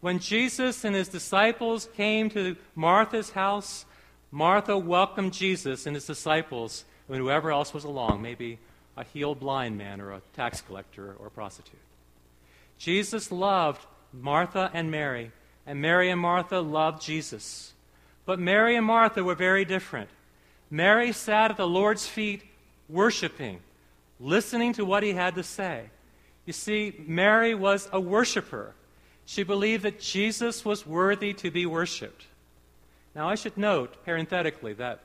When 0.00 0.18
Jesus 0.18 0.84
and 0.84 0.94
his 0.94 1.08
disciples 1.08 1.88
came 1.96 2.28
to 2.30 2.56
Martha's 2.74 3.30
house, 3.30 3.86
Martha 4.30 4.76
welcomed 4.76 5.32
Jesus 5.32 5.86
and 5.86 5.96
his 5.96 6.06
disciples 6.06 6.84
and 7.08 7.16
whoever 7.16 7.50
else 7.50 7.72
was 7.72 7.84
along, 7.84 8.20
maybe 8.20 8.58
a 8.98 9.04
healed 9.04 9.38
blind 9.38 9.78
man 9.78 10.00
or 10.00 10.12
a 10.12 10.20
tax 10.34 10.60
collector 10.60 11.14
or 11.20 11.28
a 11.28 11.30
prostitute. 11.30 11.78
Jesus 12.78 13.30
loved 13.30 13.86
Martha 14.12 14.70
and 14.74 14.90
Mary, 14.90 15.30
and 15.64 15.80
Mary 15.80 16.10
and 16.10 16.20
Martha 16.20 16.58
loved 16.58 17.00
Jesus. 17.00 17.72
But 18.26 18.40
Mary 18.40 18.74
and 18.74 18.84
Martha 18.84 19.22
were 19.22 19.36
very 19.36 19.64
different. 19.64 20.10
Mary 20.70 21.12
sat 21.12 21.52
at 21.52 21.56
the 21.56 21.66
Lord's 21.66 22.06
feet 22.06 22.42
worshiping, 22.88 23.60
listening 24.18 24.72
to 24.74 24.84
what 24.84 25.02
he 25.02 25.12
had 25.12 25.36
to 25.36 25.42
say. 25.42 25.90
You 26.44 26.52
see, 26.52 26.94
Mary 26.98 27.54
was 27.54 27.88
a 27.92 28.00
worshiper. 28.00 28.74
She 29.26 29.44
believed 29.44 29.84
that 29.84 30.00
Jesus 30.00 30.64
was 30.64 30.86
worthy 30.86 31.32
to 31.34 31.50
be 31.50 31.66
worshiped. 31.66 32.24
Now, 33.14 33.28
I 33.28 33.36
should 33.36 33.56
note, 33.56 34.04
parenthetically, 34.04 34.72
that 34.74 35.00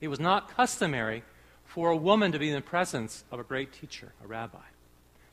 it 0.00 0.08
was 0.08 0.18
not 0.18 0.56
customary 0.56 1.22
for 1.68 1.90
a 1.90 1.96
woman 1.96 2.32
to 2.32 2.38
be 2.38 2.48
in 2.48 2.54
the 2.54 2.62
presence 2.62 3.24
of 3.30 3.38
a 3.38 3.44
great 3.44 3.74
teacher, 3.74 4.14
a 4.24 4.26
rabbi. 4.26 4.58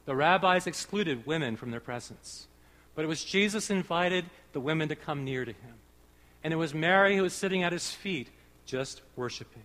The 0.04 0.18
rabbis 0.18 0.68
excluded 0.68 1.26
women 1.26 1.56
from 1.56 1.72
their 1.72 1.80
presence. 1.80 2.48
But 2.94 3.06
it 3.06 3.08
was 3.08 3.24
Jesus 3.24 3.70
who 3.70 3.76
invited 3.76 4.26
the 4.52 4.60
women 4.60 4.90
to 4.90 4.98
come 4.98 5.24
near 5.24 5.46
to 5.46 5.52
him. 5.52 5.76
And 6.44 6.54
it 6.54 6.58
was 6.58 6.74
Mary 6.74 7.16
who 7.16 7.24
was 7.24 7.34
sitting 7.34 7.64
at 7.64 7.72
his 7.72 7.90
feet, 7.90 8.30
just 8.66 9.02
worshiping. 9.16 9.64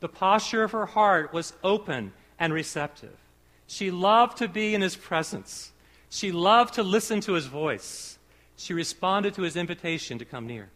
The 0.00 0.08
posture 0.08 0.62
of 0.62 0.72
her 0.72 0.86
heart 0.86 1.32
was 1.32 1.54
open 1.64 2.12
and 2.38 2.52
receptive. 2.52 3.16
She 3.66 3.90
loved 3.90 4.36
to 4.38 4.46
be 4.46 4.74
in 4.74 4.82
his 4.82 4.96
presence. 4.96 5.72
She 6.10 6.32
loved 6.32 6.74
to 6.74 6.82
listen 6.82 7.22
to 7.22 7.32
his 7.32 7.46
voice. 7.46 8.18
She 8.56 8.74
responded 8.74 9.32
to 9.34 9.42
his 9.42 9.56
invitation 9.56 10.18
to 10.18 10.26
come 10.26 10.46
near. 10.46 10.68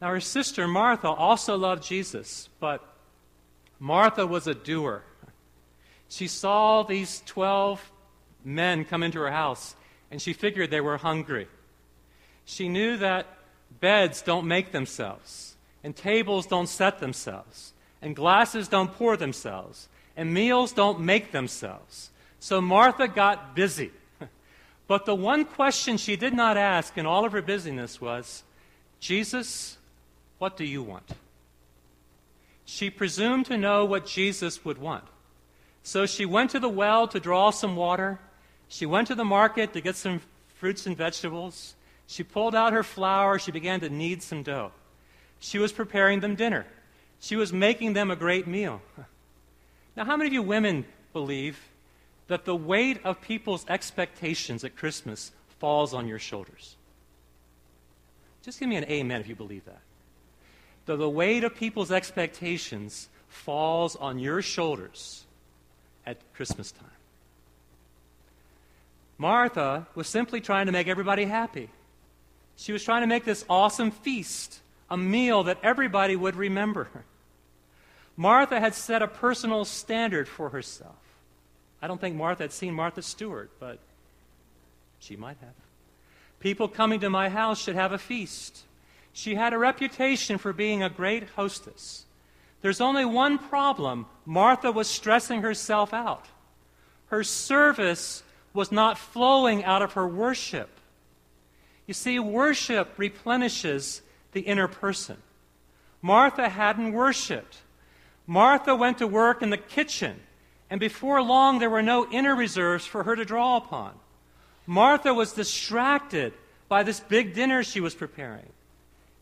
Now, 0.00 0.08
her 0.08 0.20
sister 0.20 0.66
Martha 0.66 1.08
also 1.08 1.56
loved 1.56 1.84
Jesus, 1.84 2.48
but 2.58 2.91
Martha 3.82 4.24
was 4.24 4.46
a 4.46 4.54
doer. 4.54 5.02
She 6.08 6.28
saw 6.28 6.84
these 6.84 7.20
12 7.26 7.90
men 8.44 8.84
come 8.84 9.02
into 9.02 9.18
her 9.18 9.32
house, 9.32 9.74
and 10.08 10.22
she 10.22 10.34
figured 10.34 10.70
they 10.70 10.80
were 10.80 10.98
hungry. 10.98 11.48
She 12.44 12.68
knew 12.68 12.96
that 12.98 13.26
beds 13.80 14.22
don't 14.22 14.46
make 14.46 14.70
themselves, 14.70 15.56
and 15.82 15.96
tables 15.96 16.46
don't 16.46 16.68
set 16.68 17.00
themselves, 17.00 17.72
and 18.00 18.14
glasses 18.14 18.68
don't 18.68 18.94
pour 18.94 19.16
themselves, 19.16 19.88
and 20.16 20.32
meals 20.32 20.70
don't 20.72 21.00
make 21.00 21.32
themselves. 21.32 22.10
So 22.38 22.60
Martha 22.60 23.08
got 23.08 23.56
busy. 23.56 23.90
But 24.86 25.06
the 25.06 25.16
one 25.16 25.44
question 25.44 25.96
she 25.96 26.14
did 26.14 26.34
not 26.34 26.56
ask 26.56 26.96
in 26.96 27.04
all 27.04 27.24
of 27.24 27.32
her 27.32 27.42
busyness 27.42 28.00
was, 28.00 28.44
Jesus, 29.00 29.76
what 30.38 30.56
do 30.56 30.64
you 30.64 30.84
want? 30.84 31.10
She 32.72 32.88
presumed 32.88 33.44
to 33.46 33.58
know 33.58 33.84
what 33.84 34.06
Jesus 34.06 34.64
would 34.64 34.78
want. 34.78 35.04
So 35.82 36.06
she 36.06 36.24
went 36.24 36.52
to 36.52 36.58
the 36.58 36.70
well 36.70 37.06
to 37.06 37.20
draw 37.20 37.50
some 37.50 37.76
water. 37.76 38.18
She 38.66 38.86
went 38.86 39.08
to 39.08 39.14
the 39.14 39.26
market 39.26 39.74
to 39.74 39.82
get 39.82 39.94
some 39.94 40.22
fruits 40.54 40.86
and 40.86 40.96
vegetables. 40.96 41.74
She 42.06 42.22
pulled 42.22 42.54
out 42.54 42.72
her 42.72 42.82
flour. 42.82 43.38
She 43.38 43.52
began 43.52 43.80
to 43.80 43.90
knead 43.90 44.22
some 44.22 44.42
dough. 44.42 44.72
She 45.38 45.58
was 45.58 45.70
preparing 45.70 46.20
them 46.20 46.34
dinner. 46.34 46.64
She 47.20 47.36
was 47.36 47.52
making 47.52 47.92
them 47.92 48.10
a 48.10 48.16
great 48.16 48.46
meal. 48.46 48.80
Now, 49.94 50.06
how 50.06 50.16
many 50.16 50.28
of 50.28 50.32
you 50.32 50.42
women 50.42 50.86
believe 51.12 51.58
that 52.28 52.46
the 52.46 52.56
weight 52.56 52.98
of 53.04 53.20
people's 53.20 53.66
expectations 53.68 54.64
at 54.64 54.74
Christmas 54.74 55.32
falls 55.58 55.92
on 55.92 56.08
your 56.08 56.18
shoulders. 56.18 56.76
Just 58.42 58.58
give 58.58 58.70
me 58.70 58.76
an 58.76 58.86
amen 58.86 59.20
if 59.20 59.28
you 59.28 59.34
believe 59.34 59.66
that. 59.66 59.82
That 60.86 60.96
the 60.96 61.08
weight 61.08 61.44
of 61.44 61.54
people's 61.54 61.92
expectations 61.92 63.08
falls 63.28 63.96
on 63.96 64.18
your 64.18 64.42
shoulders 64.42 65.24
at 66.04 66.18
Christmas 66.34 66.72
time. 66.72 66.88
Martha 69.18 69.86
was 69.94 70.08
simply 70.08 70.40
trying 70.40 70.66
to 70.66 70.72
make 70.72 70.88
everybody 70.88 71.24
happy. 71.24 71.68
She 72.56 72.72
was 72.72 72.82
trying 72.82 73.02
to 73.02 73.06
make 73.06 73.24
this 73.24 73.44
awesome 73.48 73.90
feast, 73.90 74.60
a 74.90 74.96
meal 74.96 75.44
that 75.44 75.58
everybody 75.62 76.16
would 76.16 76.36
remember. 76.36 76.88
Martha 78.16 78.60
had 78.60 78.74
set 78.74 79.00
a 79.00 79.08
personal 79.08 79.64
standard 79.64 80.28
for 80.28 80.50
herself. 80.50 80.96
I 81.80 81.86
don't 81.86 82.00
think 82.00 82.16
Martha 82.16 82.44
had 82.44 82.52
seen 82.52 82.74
Martha 82.74 83.02
Stewart, 83.02 83.50
but 83.58 83.78
she 85.00 85.16
might 85.16 85.36
have. 85.40 85.54
People 86.40 86.68
coming 86.68 87.00
to 87.00 87.10
my 87.10 87.28
house 87.28 87.62
should 87.62 87.74
have 87.74 87.92
a 87.92 87.98
feast. 87.98 88.62
She 89.12 89.34
had 89.34 89.52
a 89.52 89.58
reputation 89.58 90.38
for 90.38 90.52
being 90.52 90.82
a 90.82 90.90
great 90.90 91.30
hostess. 91.30 92.06
There's 92.60 92.80
only 92.80 93.04
one 93.04 93.38
problem 93.38 94.06
Martha 94.24 94.70
was 94.70 94.88
stressing 94.88 95.42
herself 95.42 95.92
out. 95.92 96.26
Her 97.06 97.24
service 97.24 98.22
was 98.54 98.72
not 98.72 98.98
flowing 98.98 99.64
out 99.64 99.82
of 99.82 99.94
her 99.94 100.06
worship. 100.06 100.70
You 101.86 101.94
see, 101.94 102.18
worship 102.18 102.94
replenishes 102.96 104.02
the 104.32 104.42
inner 104.42 104.68
person. 104.68 105.16
Martha 106.00 106.48
hadn't 106.48 106.92
worshiped. 106.92 107.58
Martha 108.26 108.74
went 108.74 108.98
to 108.98 109.06
work 109.06 109.42
in 109.42 109.50
the 109.50 109.56
kitchen 109.56 110.20
and 110.72 110.80
before 110.80 111.20
long, 111.20 111.58
there 111.58 111.68
were 111.68 111.82
no 111.82 112.10
inner 112.10 112.34
reserves 112.34 112.86
for 112.86 113.02
her 113.02 113.14
to 113.14 113.26
draw 113.26 113.58
upon. 113.58 113.92
Martha 114.66 115.12
was 115.12 115.34
distracted 115.34 116.32
by 116.66 116.82
this 116.82 116.98
big 116.98 117.34
dinner 117.34 117.62
she 117.62 117.78
was 117.78 117.94
preparing. 117.94 118.48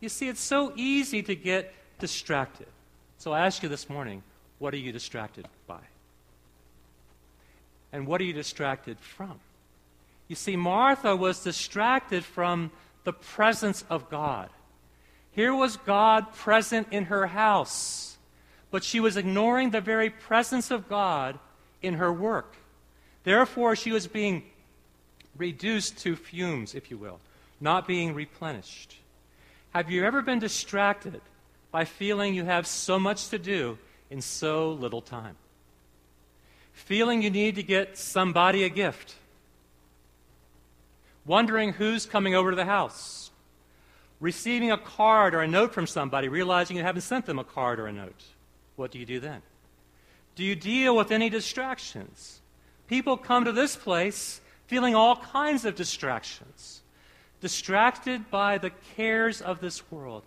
You 0.01 0.09
see, 0.09 0.29
it's 0.29 0.41
so 0.41 0.73
easy 0.77 1.23
to 1.23 1.35
get 1.35 1.73
distracted. 1.99 2.67
So 3.19 3.33
I 3.33 3.47
ask 3.47 3.63
you 3.63 3.69
this 3.69 3.89
morning 3.89 4.23
what 4.59 4.75
are 4.75 4.79
you 4.79 4.93
distracted 4.93 5.47
by? 5.67 5.81
And 7.93 8.07
what 8.07 8.21
are 8.21 8.25
you 8.25 8.33
distracted 8.33 8.99
from? 8.99 9.41
You 10.29 10.37
see, 10.37 10.57
Martha 10.57 11.17
was 11.17 11.43
distracted 11.43 12.25
from 12.25 12.71
the 13.05 13.13
presence 13.13 13.85
of 13.91 14.09
God. 14.11 14.49
Here 15.33 15.55
was 15.55 15.77
God 15.77 16.33
present 16.35 16.89
in 16.91 17.07
her 17.07 17.27
house 17.27 18.11
but 18.71 18.85
she 18.85 19.01
was 19.01 19.17
ignoring 19.17 19.71
the 19.71 19.81
very 19.81 20.11
presence 20.11 20.71
of 20.71 20.89
God 20.89 21.39
in 21.83 21.95
her 21.95 22.13
work. 22.13 22.57
Therefore, 23.25 23.75
she 23.77 23.93
was 23.93 24.07
being 24.07 24.45
reduced 25.37 25.99
to 25.99 26.17
fumes, 26.17 26.75
if 26.75 26.91
you 26.91 26.97
will, 26.97 27.19
not 27.61 27.87
being 27.87 28.15
replenished. 28.15 28.97
Have 29.70 29.90
you 29.90 30.04
ever 30.04 30.22
been 30.22 30.38
distracted 30.38 31.20
by 31.70 31.85
feeling 31.85 32.35
you 32.35 32.44
have 32.44 32.66
so 32.66 32.98
much 32.98 33.28
to 33.28 33.38
do 33.38 33.78
in 34.11 34.20
so 34.20 34.72
little 34.72 35.00
time? 35.00 35.37
Feeling 36.72 37.22
you 37.22 37.30
need 37.30 37.54
to 37.56 37.62
get 37.62 37.96
somebody 37.96 38.64
a 38.64 38.68
gift? 38.68 39.14
Wondering 41.24 41.72
who's 41.72 42.06
coming 42.06 42.35
over 42.35 42.50
to 42.50 42.56
the 42.56 42.64
house? 42.64 43.30
Receiving 44.18 44.72
a 44.72 44.78
card 44.78 45.35
or 45.35 45.40
a 45.40 45.48
note 45.48 45.72
from 45.72 45.87
somebody, 45.87 46.28
realizing 46.28 46.76
you 46.76 46.83
haven't 46.83 47.02
sent 47.02 47.26
them 47.26 47.38
a 47.38 47.44
card 47.44 47.78
or 47.78 47.87
a 47.87 47.92
note? 47.92 48.24
what 48.80 48.90
do 48.90 48.98
you 48.98 49.04
do 49.04 49.20
then? 49.20 49.42
Do 50.37 50.42
you 50.42 50.56
deal 50.56 50.96
with 50.96 51.11
any 51.11 51.28
distractions? 51.28 52.40
People 52.88 53.18
come 53.18 53.44
to 53.44 53.52
this 53.52 53.76
place 53.76 54.40
feeling 54.66 54.94
all 54.94 55.16
kinds 55.16 55.66
of 55.66 55.74
distractions, 55.74 56.80
distracted 57.40 58.31
by 58.31 58.59
the 58.59 58.70
cares 58.96 59.40
of 59.40 59.61
this 59.61 59.90
world, 59.90 60.24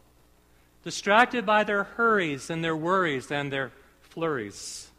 distracted 0.84 1.46
by 1.46 1.64
their 1.64 1.84
hurries 1.84 2.50
and 2.50 2.64
their 2.64 2.76
worries 2.76 3.32
and 3.32 3.52
their 3.52 3.72
flurries, 4.02 4.90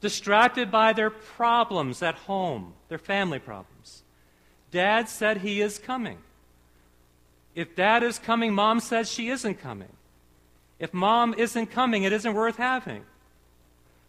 distracted 0.00 0.70
by 0.70 0.92
their 0.92 1.10
problems 1.10 2.02
at 2.02 2.14
home, 2.14 2.74
their 2.88 2.98
family 2.98 3.38
problems. 3.38 4.02
Dad 4.70 5.08
said 5.08 5.38
he 5.38 5.60
is 5.60 5.78
coming. 5.78 6.18
If 7.54 7.76
dad 7.76 8.02
is 8.02 8.18
coming, 8.18 8.54
mom 8.54 8.80
says 8.80 9.10
she 9.10 9.28
isn't 9.28 9.60
coming. 9.60 9.92
If 10.78 10.92
mom 10.92 11.34
isn't 11.34 11.66
coming, 11.70 12.02
it 12.02 12.12
isn't 12.12 12.34
worth 12.34 12.56
having. 12.56 13.04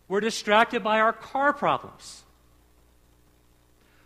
We're 0.08 0.22
distracted 0.22 0.84
by 0.84 1.00
our 1.00 1.14
car 1.14 1.54
problems. 1.54 2.24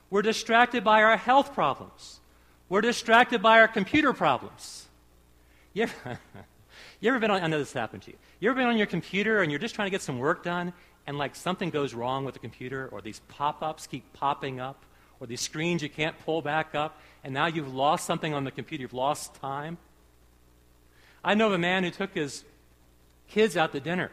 We're 0.10 0.22
distracted 0.22 0.84
by 0.84 1.04
our 1.04 1.18
health 1.18 1.54
problems. 1.54 2.20
We're 2.70 2.82
distracted 2.82 3.42
by 3.42 3.60
our 3.62 3.68
computer 3.68 4.14
problems. 4.14 4.88
You 5.74 5.84
ever, 5.84 6.20
you 7.00 7.10
ever 7.10 7.20
been 7.20 7.32
on, 7.32 7.42
I 7.42 7.48
know 7.48 7.60
this 7.60 7.74
happened 7.74 8.04
to 8.04 8.12
you. 8.12 8.18
You 8.40 8.50
ever 8.50 8.60
been 8.60 8.68
on 8.68 8.78
your 8.78 8.88
computer 8.88 9.42
and 9.42 9.52
you're 9.52 9.60
just 9.60 9.76
trying 9.76 9.88
to 9.88 9.92
get 9.92 10.02
some 10.02 10.20
work 10.20 10.44
done 10.44 10.74
and 11.06 11.18
like 11.18 11.36
something 11.36 11.70
goes 11.70 11.94
wrong 11.94 12.26
with 12.26 12.34
the 12.34 12.40
computer 12.40 12.90
or 12.92 13.02
these 13.02 13.22
pop-ups 13.30 13.88
keep 13.88 14.12
popping 14.14 14.60
up 14.60 14.84
or 15.20 15.28
these 15.28 15.42
screens 15.42 15.82
you 15.82 15.90
can't 15.90 16.18
pull 16.26 16.42
back 16.42 16.76
up 16.76 17.00
and 17.24 17.34
now 17.34 17.48
you've 17.48 17.74
lost 17.74 18.06
something 18.06 18.34
on 18.34 18.44
the 18.44 18.52
computer, 18.52 18.82
you've 18.82 18.94
lost 18.94 19.36
time? 19.36 19.78
I 21.24 21.34
know 21.34 21.48
of 21.48 21.54
a 21.54 21.58
man 21.58 21.84
who 21.84 21.92
took 21.92 22.14
his 22.14 22.44
kids 23.30 23.56
out 23.56 23.72
to 23.72 23.80
dinner. 23.80 24.12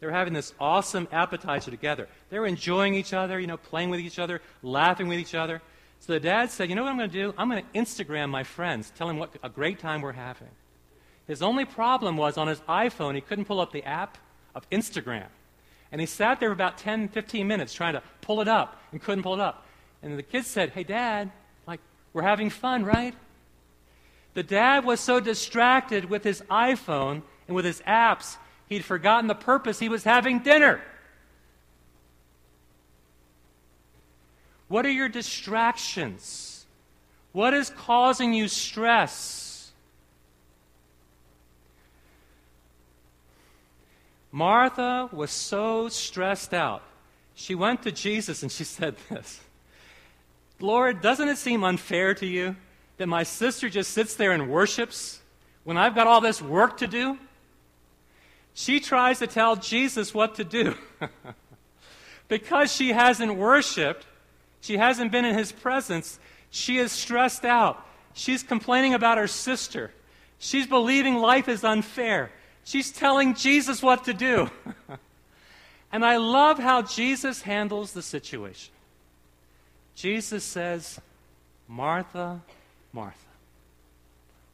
They 0.00 0.06
were 0.06 0.12
having 0.12 0.34
this 0.34 0.52
awesome 0.60 1.08
appetizer 1.10 1.70
together. 1.70 2.08
They 2.28 2.38
were 2.38 2.46
enjoying 2.46 2.94
each 2.94 3.12
other, 3.12 3.40
you 3.40 3.46
know, 3.46 3.56
playing 3.56 3.90
with 3.90 4.00
each 4.00 4.18
other, 4.18 4.42
laughing 4.62 5.08
with 5.08 5.18
each 5.18 5.34
other. 5.34 5.62
So 6.06 6.12
the 6.12 6.20
dad 6.20 6.52
said, 6.52 6.68
You 6.68 6.76
know 6.76 6.84
what 6.84 6.90
I'm 6.90 6.98
going 6.98 7.10
to 7.10 7.20
do? 7.20 7.34
I'm 7.36 7.50
going 7.50 7.64
to 7.64 7.78
Instagram 7.78 8.30
my 8.30 8.44
friends, 8.44 8.92
tell 8.96 9.08
them 9.08 9.18
what 9.18 9.34
a 9.42 9.48
great 9.48 9.80
time 9.80 10.02
we're 10.02 10.12
having. 10.12 10.50
His 11.26 11.42
only 11.42 11.64
problem 11.64 12.16
was 12.16 12.38
on 12.38 12.46
his 12.46 12.60
iPhone, 12.60 13.16
he 13.16 13.20
couldn't 13.20 13.46
pull 13.46 13.58
up 13.58 13.72
the 13.72 13.82
app 13.82 14.16
of 14.54 14.70
Instagram. 14.70 15.26
And 15.90 16.00
he 16.00 16.06
sat 16.06 16.38
there 16.38 16.48
for 16.50 16.52
about 16.52 16.78
10, 16.78 17.08
15 17.08 17.48
minutes 17.48 17.74
trying 17.74 17.94
to 17.94 18.04
pull 18.20 18.40
it 18.40 18.46
up 18.46 18.80
and 18.92 19.02
couldn't 19.02 19.24
pull 19.24 19.34
it 19.34 19.40
up. 19.40 19.66
And 20.00 20.16
the 20.16 20.22
kids 20.22 20.46
said, 20.46 20.70
Hey, 20.70 20.84
dad, 20.84 21.32
like, 21.66 21.80
we're 22.12 22.22
having 22.22 22.50
fun, 22.50 22.84
right? 22.84 23.14
The 24.34 24.44
dad 24.44 24.84
was 24.84 25.00
so 25.00 25.18
distracted 25.18 26.04
with 26.04 26.22
his 26.22 26.40
iPhone 26.42 27.22
and 27.48 27.56
with 27.56 27.64
his 27.64 27.80
apps, 27.80 28.36
he'd 28.68 28.84
forgotten 28.84 29.26
the 29.26 29.34
purpose 29.34 29.80
he 29.80 29.88
was 29.88 30.04
having 30.04 30.38
dinner. 30.38 30.80
What 34.68 34.84
are 34.84 34.90
your 34.90 35.08
distractions? 35.08 36.66
What 37.32 37.54
is 37.54 37.70
causing 37.70 38.34
you 38.34 38.48
stress? 38.48 39.72
Martha 44.32 45.08
was 45.12 45.30
so 45.30 45.88
stressed 45.88 46.52
out. 46.52 46.82
She 47.34 47.54
went 47.54 47.82
to 47.82 47.92
Jesus 47.92 48.42
and 48.42 48.50
she 48.50 48.64
said 48.76 48.96
this 49.08 49.40
Lord, 50.60 51.00
doesn't 51.00 51.28
it 51.28 51.38
seem 51.38 51.64
unfair 51.64 52.14
to 52.14 52.26
you 52.26 52.56
that 52.96 53.06
my 53.06 53.22
sister 53.22 53.68
just 53.68 53.92
sits 53.92 54.14
there 54.14 54.32
and 54.32 54.50
worships 54.50 55.20
when 55.64 55.76
I've 55.76 55.94
got 55.94 56.06
all 56.06 56.20
this 56.20 56.40
work 56.42 56.78
to 56.78 56.86
do? 56.86 57.18
She 58.54 58.80
tries 58.80 59.18
to 59.18 59.26
tell 59.26 59.56
Jesus 59.56 60.14
what 60.14 60.36
to 60.36 60.44
do. 60.44 60.74
because 62.28 62.72
she 62.72 62.92
hasn't 62.92 63.36
worshiped, 63.36 64.06
she 64.60 64.76
hasn't 64.76 65.12
been 65.12 65.24
in 65.24 65.36
his 65.36 65.52
presence, 65.52 66.18
she 66.50 66.78
is 66.78 66.92
stressed 66.92 67.44
out. 67.44 67.84
She's 68.14 68.42
complaining 68.42 68.94
about 68.94 69.18
her 69.18 69.26
sister. 69.26 69.92
She's 70.38 70.66
believing 70.66 71.16
life 71.16 71.48
is 71.48 71.64
unfair. 71.64 72.30
She's 72.64 72.90
telling 72.90 73.34
Jesus 73.34 73.82
what 73.82 74.04
to 74.04 74.14
do. 74.14 74.50
and 75.92 76.04
I 76.04 76.16
love 76.16 76.58
how 76.58 76.82
Jesus 76.82 77.42
handles 77.42 77.92
the 77.92 78.02
situation. 78.02 78.72
Jesus 79.94 80.44
says, 80.44 81.00
Martha, 81.68 82.40
Martha. 82.92 83.16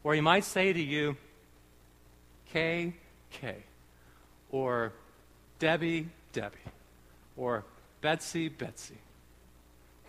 Or 0.05 0.15
he 0.15 0.21
might 0.21 0.45
say 0.45 0.73
to 0.73 0.81
you, 0.81 1.17
K, 2.53 2.95
K. 3.31 3.57
Or 4.51 4.93
Debbie, 5.59 6.09
Debbie. 6.33 6.57
Or 7.37 7.65
Betsy, 8.01 8.49
Betsy. 8.49 8.99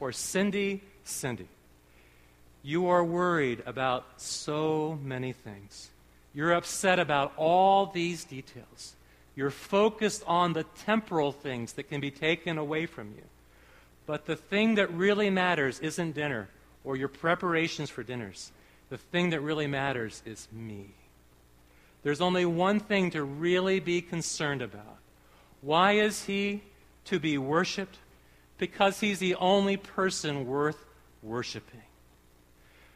Or 0.04 0.12
Cindy, 0.12 0.82
Cindy. 1.06 1.48
You 2.62 2.88
are 2.88 3.06
worried 3.06 3.64
about 3.66 4.04
so 4.18 5.00
many 5.02 5.32
things. 5.32 5.92
You're 6.34 6.52
upset 6.52 7.00
about 7.00 7.32
all 7.38 7.86
these 7.86 8.26
details. 8.26 8.96
You're 9.34 9.50
focused 9.50 10.22
on 10.28 10.52
the 10.52 10.66
temporal 10.84 11.32
things 11.32 11.72
that 11.74 11.84
can 11.84 12.02
be 12.02 12.12
taken 12.12 12.58
away 12.58 12.86
from 12.86 13.14
you. 13.16 13.24
But 14.06 14.26
the 14.26 14.36
thing 14.36 14.76
that 14.76 14.92
really 14.92 15.30
matters 15.30 15.80
isn't 15.80 16.16
dinner 16.16 16.50
or 16.84 16.98
your 16.98 17.08
preparations 17.08 17.90
for 17.90 18.04
dinners. 18.04 18.52
The 18.90 18.98
thing 18.98 19.30
that 19.30 19.40
really 19.40 19.68
matters 19.68 20.22
is 20.26 20.50
me. 20.52 20.88
There's 22.04 22.20
only 22.20 22.46
one 22.46 22.82
thing 22.82 23.10
to 23.12 23.24
really 23.24 23.80
be 23.80 24.02
concerned 24.02 24.62
about. 24.62 24.98
Why 25.62 25.94
is 25.94 26.26
he 26.26 26.62
to 27.06 27.22
be 27.22 27.38
worshiped? 27.38 28.00
Because 28.58 29.00
he's 29.00 29.20
the 29.20 29.36
only 29.36 29.78
person 29.78 30.46
worth 30.48 30.86
worshiping. 31.22 31.82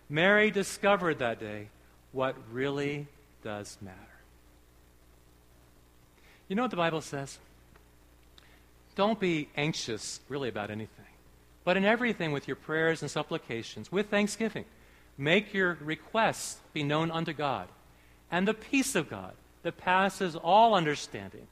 Mary 0.09 0.51
discovered 0.51 1.19
that 1.19 1.39
day 1.39 1.69
what 2.11 2.35
really 2.51 3.07
does 3.43 3.77
matter. 3.81 3.97
You 6.47 6.55
know 6.55 6.61
what 6.61 6.71
the 6.71 6.77
Bible 6.77 7.01
says? 7.01 7.39
Don't 8.95 9.19
be 9.19 9.49
anxious 9.55 10.21
really 10.29 10.49
about 10.49 10.71
anything, 10.71 11.05
but 11.63 11.77
in 11.77 11.85
everything 11.85 12.31
with 12.31 12.47
your 12.47 12.55
prayers 12.55 13.01
and 13.01 13.11
supplications, 13.11 13.91
with 13.91 14.09
thanksgiving, 14.09 14.65
make 15.17 15.53
your 15.53 15.77
requests 15.81 16.57
be 16.73 16.83
known 16.83 17.11
unto 17.11 17.33
God. 17.33 17.67
And 18.31 18.47
the 18.47 18.53
peace 18.53 18.95
of 18.95 19.09
God 19.09 19.33
that 19.63 19.77
passes 19.77 20.35
all 20.35 20.73
understanding 20.73 21.47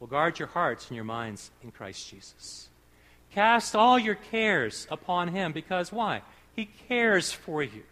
will 0.00 0.08
guard 0.08 0.38
your 0.38 0.48
hearts 0.48 0.88
and 0.88 0.96
your 0.96 1.04
minds 1.04 1.50
in 1.62 1.70
Christ 1.70 2.08
Jesus. 2.10 2.68
Cast 3.34 3.76
all 3.76 3.98
your 3.98 4.14
cares 4.14 4.86
upon 4.90 5.28
Him 5.28 5.52
because 5.52 5.92
why? 5.92 6.22
He 6.56 6.70
cares 6.88 7.32
for 7.32 7.62
you. 7.62 7.82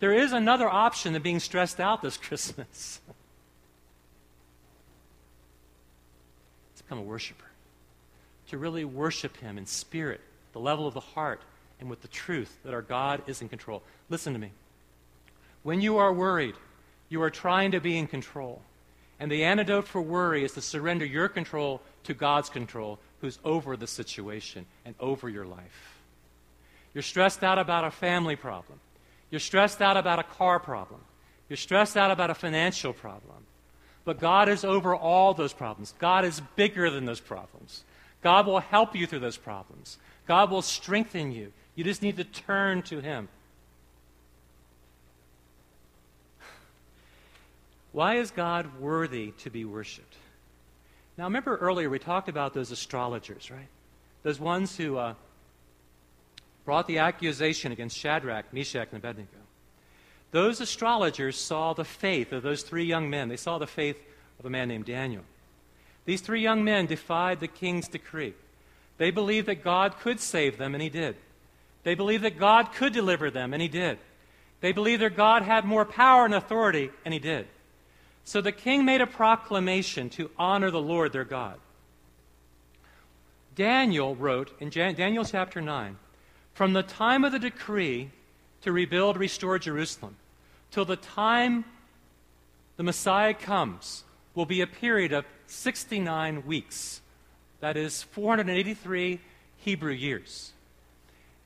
There 0.00 0.12
is 0.12 0.32
another 0.32 0.68
option 0.68 1.12
than 1.12 1.22
being 1.22 1.40
stressed 1.40 1.80
out 1.80 2.02
this 2.02 2.16
Christmas. 2.28 3.00
become 6.84 6.98
a 6.98 7.02
worshiper 7.02 7.44
to 8.48 8.58
really 8.58 8.84
worship 8.84 9.36
Him 9.38 9.58
in 9.58 9.66
spirit, 9.66 10.20
the 10.52 10.60
level 10.60 10.86
of 10.86 10.94
the 10.94 11.00
heart, 11.00 11.40
and 11.80 11.88
with 11.88 12.02
the 12.02 12.08
truth 12.08 12.56
that 12.64 12.74
our 12.74 12.82
God 12.82 13.22
is 13.26 13.42
in 13.42 13.48
control. 13.48 13.82
Listen 14.10 14.32
to 14.32 14.38
me. 14.38 14.50
When 15.62 15.80
you 15.80 15.96
are 15.96 16.12
worried, 16.12 16.54
you 17.08 17.22
are 17.22 17.30
trying 17.30 17.72
to 17.72 17.80
be 17.80 17.98
in 17.98 18.06
control. 18.06 18.60
And 19.18 19.30
the 19.30 19.44
antidote 19.44 19.88
for 19.88 20.02
worry 20.02 20.44
is 20.44 20.52
to 20.52 20.60
surrender 20.60 21.04
your 21.04 21.28
control 21.28 21.80
to 22.04 22.14
God's 22.14 22.50
control, 22.50 22.98
who's 23.24 23.38
over 23.42 23.74
the 23.74 23.86
situation 23.86 24.66
and 24.84 24.94
over 25.00 25.30
your 25.30 25.46
life. 25.46 25.96
You're 26.92 27.00
stressed 27.00 27.42
out 27.42 27.58
about 27.58 27.82
a 27.84 27.90
family 27.90 28.36
problem. 28.36 28.78
You're 29.30 29.40
stressed 29.40 29.80
out 29.80 29.96
about 29.96 30.18
a 30.18 30.24
car 30.24 30.60
problem. 30.60 31.00
You're 31.48 31.56
stressed 31.56 31.96
out 31.96 32.10
about 32.10 32.28
a 32.28 32.34
financial 32.34 32.92
problem. 32.92 33.46
But 34.04 34.20
God 34.20 34.50
is 34.50 34.62
over 34.62 34.94
all 34.94 35.32
those 35.32 35.54
problems. 35.54 35.94
God 35.98 36.26
is 36.26 36.42
bigger 36.54 36.90
than 36.90 37.06
those 37.06 37.18
problems. 37.18 37.84
God 38.20 38.46
will 38.46 38.60
help 38.60 38.94
you 38.94 39.06
through 39.06 39.20
those 39.20 39.38
problems. 39.38 39.96
God 40.28 40.50
will 40.50 40.60
strengthen 40.60 41.32
you. 41.32 41.50
You 41.76 41.84
just 41.84 42.02
need 42.02 42.18
to 42.18 42.24
turn 42.24 42.82
to 42.82 43.00
Him. 43.00 43.30
Why 47.92 48.16
is 48.16 48.30
God 48.30 48.78
worthy 48.78 49.30
to 49.38 49.48
be 49.48 49.64
worshiped? 49.64 50.14
Now, 51.16 51.24
remember 51.24 51.56
earlier 51.56 51.88
we 51.88 51.98
talked 51.98 52.28
about 52.28 52.54
those 52.54 52.70
astrologers, 52.70 53.50
right? 53.50 53.68
Those 54.22 54.40
ones 54.40 54.76
who 54.76 54.96
uh, 54.96 55.14
brought 56.64 56.86
the 56.86 56.98
accusation 56.98 57.72
against 57.72 57.96
Shadrach, 57.96 58.52
Meshach, 58.52 58.88
and 58.90 58.98
Abednego. 58.98 59.28
Those 60.32 60.60
astrologers 60.60 61.36
saw 61.36 61.74
the 61.74 61.84
faith 61.84 62.32
of 62.32 62.42
those 62.42 62.62
three 62.62 62.84
young 62.84 63.08
men. 63.08 63.28
They 63.28 63.36
saw 63.36 63.58
the 63.58 63.66
faith 63.66 63.96
of 64.40 64.46
a 64.46 64.50
man 64.50 64.68
named 64.68 64.86
Daniel. 64.86 65.22
These 66.06 66.22
three 66.22 66.42
young 66.42 66.64
men 66.64 66.86
defied 66.86 67.38
the 67.38 67.48
king's 67.48 67.86
decree. 67.86 68.34
They 68.98 69.10
believed 69.10 69.46
that 69.46 69.62
God 69.62 69.98
could 70.00 70.18
save 70.18 70.58
them, 70.58 70.74
and 70.74 70.82
He 70.82 70.88
did. 70.88 71.16
They 71.84 71.94
believed 71.94 72.24
that 72.24 72.38
God 72.38 72.72
could 72.72 72.92
deliver 72.92 73.30
them, 73.30 73.52
and 73.52 73.62
He 73.62 73.68
did. 73.68 73.98
They 74.60 74.72
believed 74.72 75.02
that 75.02 75.16
God 75.16 75.42
had 75.42 75.64
more 75.64 75.84
power 75.84 76.24
and 76.24 76.34
authority, 76.34 76.90
and 77.04 77.14
He 77.14 77.20
did. 77.20 77.46
So 78.24 78.40
the 78.40 78.52
king 78.52 78.84
made 78.84 79.00
a 79.00 79.06
proclamation 79.06 80.08
to 80.10 80.30
honor 80.38 80.70
the 80.70 80.80
Lord 80.80 81.12
their 81.12 81.24
God. 81.24 81.58
Daniel 83.54 84.16
wrote 84.16 84.50
in 84.58 84.70
Daniel 84.70 85.24
chapter 85.24 85.60
9 85.60 85.96
From 86.54 86.72
the 86.72 86.82
time 86.82 87.24
of 87.24 87.32
the 87.32 87.38
decree 87.38 88.10
to 88.62 88.72
rebuild, 88.72 89.16
restore 89.16 89.58
Jerusalem, 89.58 90.16
till 90.70 90.84
the 90.84 90.96
time 90.96 91.64
the 92.76 92.82
Messiah 92.82 93.34
comes, 93.34 94.04
will 94.34 94.46
be 94.46 94.62
a 94.62 94.66
period 94.66 95.12
of 95.12 95.26
69 95.46 96.46
weeks. 96.46 97.00
That 97.60 97.76
is 97.76 98.02
483 98.04 99.20
Hebrew 99.58 99.92
years. 99.92 100.52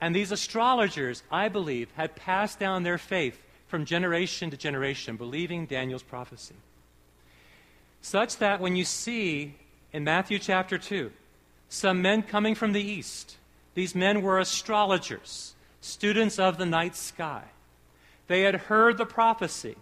And 0.00 0.14
these 0.14 0.32
astrologers, 0.32 1.22
I 1.30 1.48
believe, 1.48 1.90
had 1.96 2.16
passed 2.16 2.58
down 2.58 2.84
their 2.84 2.98
faith 2.98 3.42
from 3.68 3.84
generation 3.84 4.50
to 4.50 4.56
generation, 4.56 5.16
believing 5.16 5.66
Daniel's 5.66 6.02
prophecy. 6.02 6.56
Such 8.00 8.38
that 8.38 8.60
when 8.60 8.76
you 8.76 8.84
see 8.84 9.54
in 9.92 10.04
Matthew 10.04 10.38
chapter 10.38 10.78
2 10.78 11.12
some 11.68 12.02
men 12.02 12.22
coming 12.22 12.54
from 12.54 12.72
the 12.72 12.82
east, 12.82 13.36
these 13.74 13.94
men 13.94 14.22
were 14.22 14.38
astrologers, 14.38 15.54
students 15.80 16.38
of 16.38 16.58
the 16.58 16.66
night 16.66 16.96
sky. 16.96 17.44
They 18.26 18.42
had 18.42 18.54
heard 18.54 18.98
the 18.98 19.06
prophecy, 19.06 19.76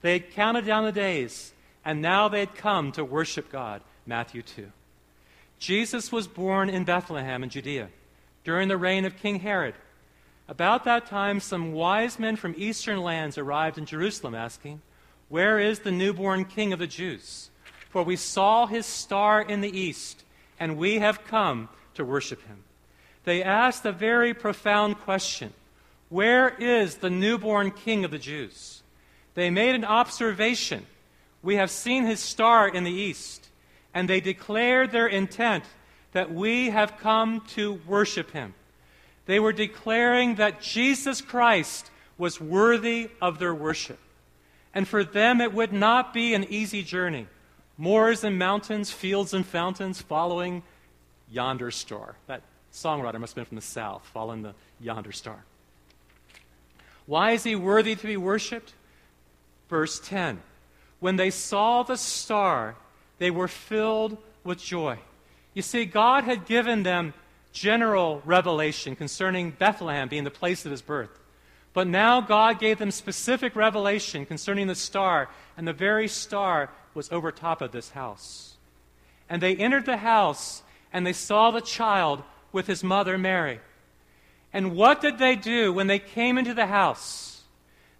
they 0.00 0.14
had 0.14 0.30
counted 0.30 0.64
down 0.64 0.84
the 0.84 0.92
days, 0.92 1.52
and 1.84 2.00
now 2.00 2.28
they 2.28 2.40
had 2.40 2.54
come 2.54 2.92
to 2.92 3.04
worship 3.04 3.50
God. 3.50 3.82
Matthew 4.06 4.42
2. 4.42 4.70
Jesus 5.58 6.10
was 6.10 6.26
born 6.26 6.68
in 6.68 6.84
Bethlehem 6.84 7.42
in 7.42 7.50
Judea 7.50 7.88
during 8.44 8.68
the 8.68 8.76
reign 8.76 9.04
of 9.04 9.16
King 9.16 9.40
Herod. 9.40 9.74
About 10.52 10.84
that 10.84 11.06
time, 11.06 11.40
some 11.40 11.72
wise 11.72 12.18
men 12.18 12.36
from 12.36 12.54
eastern 12.58 13.00
lands 13.00 13.38
arrived 13.38 13.78
in 13.78 13.86
Jerusalem 13.86 14.34
asking, 14.34 14.82
Where 15.30 15.58
is 15.58 15.78
the 15.78 15.90
newborn 15.90 16.44
king 16.44 16.74
of 16.74 16.78
the 16.78 16.86
Jews? 16.86 17.48
For 17.88 18.02
we 18.02 18.16
saw 18.16 18.66
his 18.66 18.84
star 18.84 19.40
in 19.40 19.62
the 19.62 19.74
east, 19.74 20.24
and 20.60 20.76
we 20.76 20.98
have 20.98 21.24
come 21.24 21.70
to 21.94 22.04
worship 22.04 22.46
him. 22.46 22.64
they 23.24 23.42
asked 23.42 23.86
a 23.86 23.92
very 23.92 24.34
profound 24.34 25.00
question 25.00 25.54
Where 26.10 26.50
is 26.50 26.96
the 26.96 27.08
newborn 27.08 27.70
king 27.70 28.04
of 28.04 28.10
the 28.10 28.18
Jews? 28.18 28.82
They 29.32 29.48
made 29.48 29.74
an 29.74 29.86
observation. 29.86 30.84
We 31.42 31.56
have 31.56 31.70
seen 31.70 32.04
his 32.04 32.20
star 32.20 32.68
in 32.68 32.84
the 32.84 32.92
east. 32.92 33.48
And 33.94 34.06
they 34.06 34.20
declared 34.20 34.90
their 34.90 35.06
intent 35.06 35.64
that 36.12 36.30
we 36.30 36.68
have 36.68 36.98
come 36.98 37.40
to 37.54 37.80
worship 37.86 38.32
him. 38.32 38.52
They 39.26 39.38
were 39.38 39.52
declaring 39.52 40.36
that 40.36 40.60
Jesus 40.60 41.20
Christ 41.20 41.90
was 42.18 42.40
worthy 42.40 43.10
of 43.20 43.38
their 43.38 43.54
worship. 43.54 43.98
And 44.74 44.88
for 44.88 45.04
them, 45.04 45.40
it 45.40 45.52
would 45.52 45.72
not 45.72 46.14
be 46.14 46.34
an 46.34 46.44
easy 46.44 46.82
journey. 46.82 47.26
Moors 47.78 48.24
and 48.24 48.38
mountains, 48.38 48.90
fields 48.90 49.34
and 49.34 49.46
fountains, 49.46 50.00
following 50.00 50.62
yonder 51.30 51.70
star. 51.70 52.16
That 52.26 52.42
songwriter 52.72 53.18
must 53.20 53.32
have 53.32 53.36
been 53.36 53.44
from 53.44 53.56
the 53.56 53.62
south, 53.62 54.04
following 54.12 54.42
the 54.42 54.54
yonder 54.80 55.12
star. 55.12 55.44
Why 57.06 57.32
is 57.32 57.44
he 57.44 57.56
worthy 57.56 57.94
to 57.96 58.06
be 58.06 58.16
worshiped? 58.16 58.74
Verse 59.68 60.00
10 60.00 60.42
When 61.00 61.16
they 61.16 61.30
saw 61.30 61.82
the 61.82 61.96
star, 61.96 62.76
they 63.18 63.30
were 63.30 63.48
filled 63.48 64.16
with 64.44 64.58
joy. 64.58 64.98
You 65.54 65.62
see, 65.62 65.84
God 65.84 66.24
had 66.24 66.46
given 66.46 66.82
them 66.82 67.14
general 67.52 68.22
revelation 68.24 68.96
concerning 68.96 69.50
Bethlehem 69.50 70.08
being 70.08 70.24
the 70.24 70.30
place 70.30 70.64
of 70.64 70.70
his 70.70 70.82
birth. 70.82 71.20
But 71.74 71.86
now 71.86 72.20
God 72.20 72.60
gave 72.60 72.78
them 72.78 72.90
specific 72.90 73.56
revelation 73.56 74.26
concerning 74.26 74.66
the 74.66 74.74
star, 74.74 75.30
and 75.56 75.66
the 75.66 75.72
very 75.72 76.08
star 76.08 76.70
was 76.94 77.10
over 77.10 77.32
top 77.32 77.62
of 77.62 77.72
this 77.72 77.90
house. 77.90 78.56
And 79.28 79.42
they 79.42 79.56
entered 79.56 79.86
the 79.86 79.96
house, 79.96 80.62
and 80.92 81.06
they 81.06 81.14
saw 81.14 81.50
the 81.50 81.60
child 81.60 82.22
with 82.52 82.66
his 82.66 82.84
mother 82.84 83.16
Mary. 83.16 83.60
And 84.52 84.76
what 84.76 85.00
did 85.00 85.18
they 85.18 85.34
do 85.36 85.72
when 85.72 85.86
they 85.86 85.98
came 85.98 86.36
into 86.36 86.52
the 86.52 86.66
house? 86.66 87.42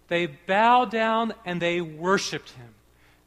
They 0.07 0.27
bowed 0.27 0.91
down 0.91 1.33
and 1.45 1.59
they 1.59 1.81
worshiped 1.81 2.51
him. 2.51 2.75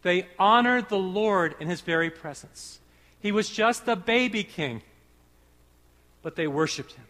They 0.03 0.29
honored 0.39 0.89
the 0.89 0.99
Lord 0.99 1.57
in 1.59 1.67
his 1.67 1.81
very 1.81 2.11
presence. 2.11 2.79
He 3.19 3.33
was 3.33 3.49
just 3.49 3.89
a 3.89 3.97
baby 3.97 4.45
king, 4.45 4.83
but 6.27 6.35
they 6.35 6.49
worshiped 6.49 6.95
him. 6.95 7.05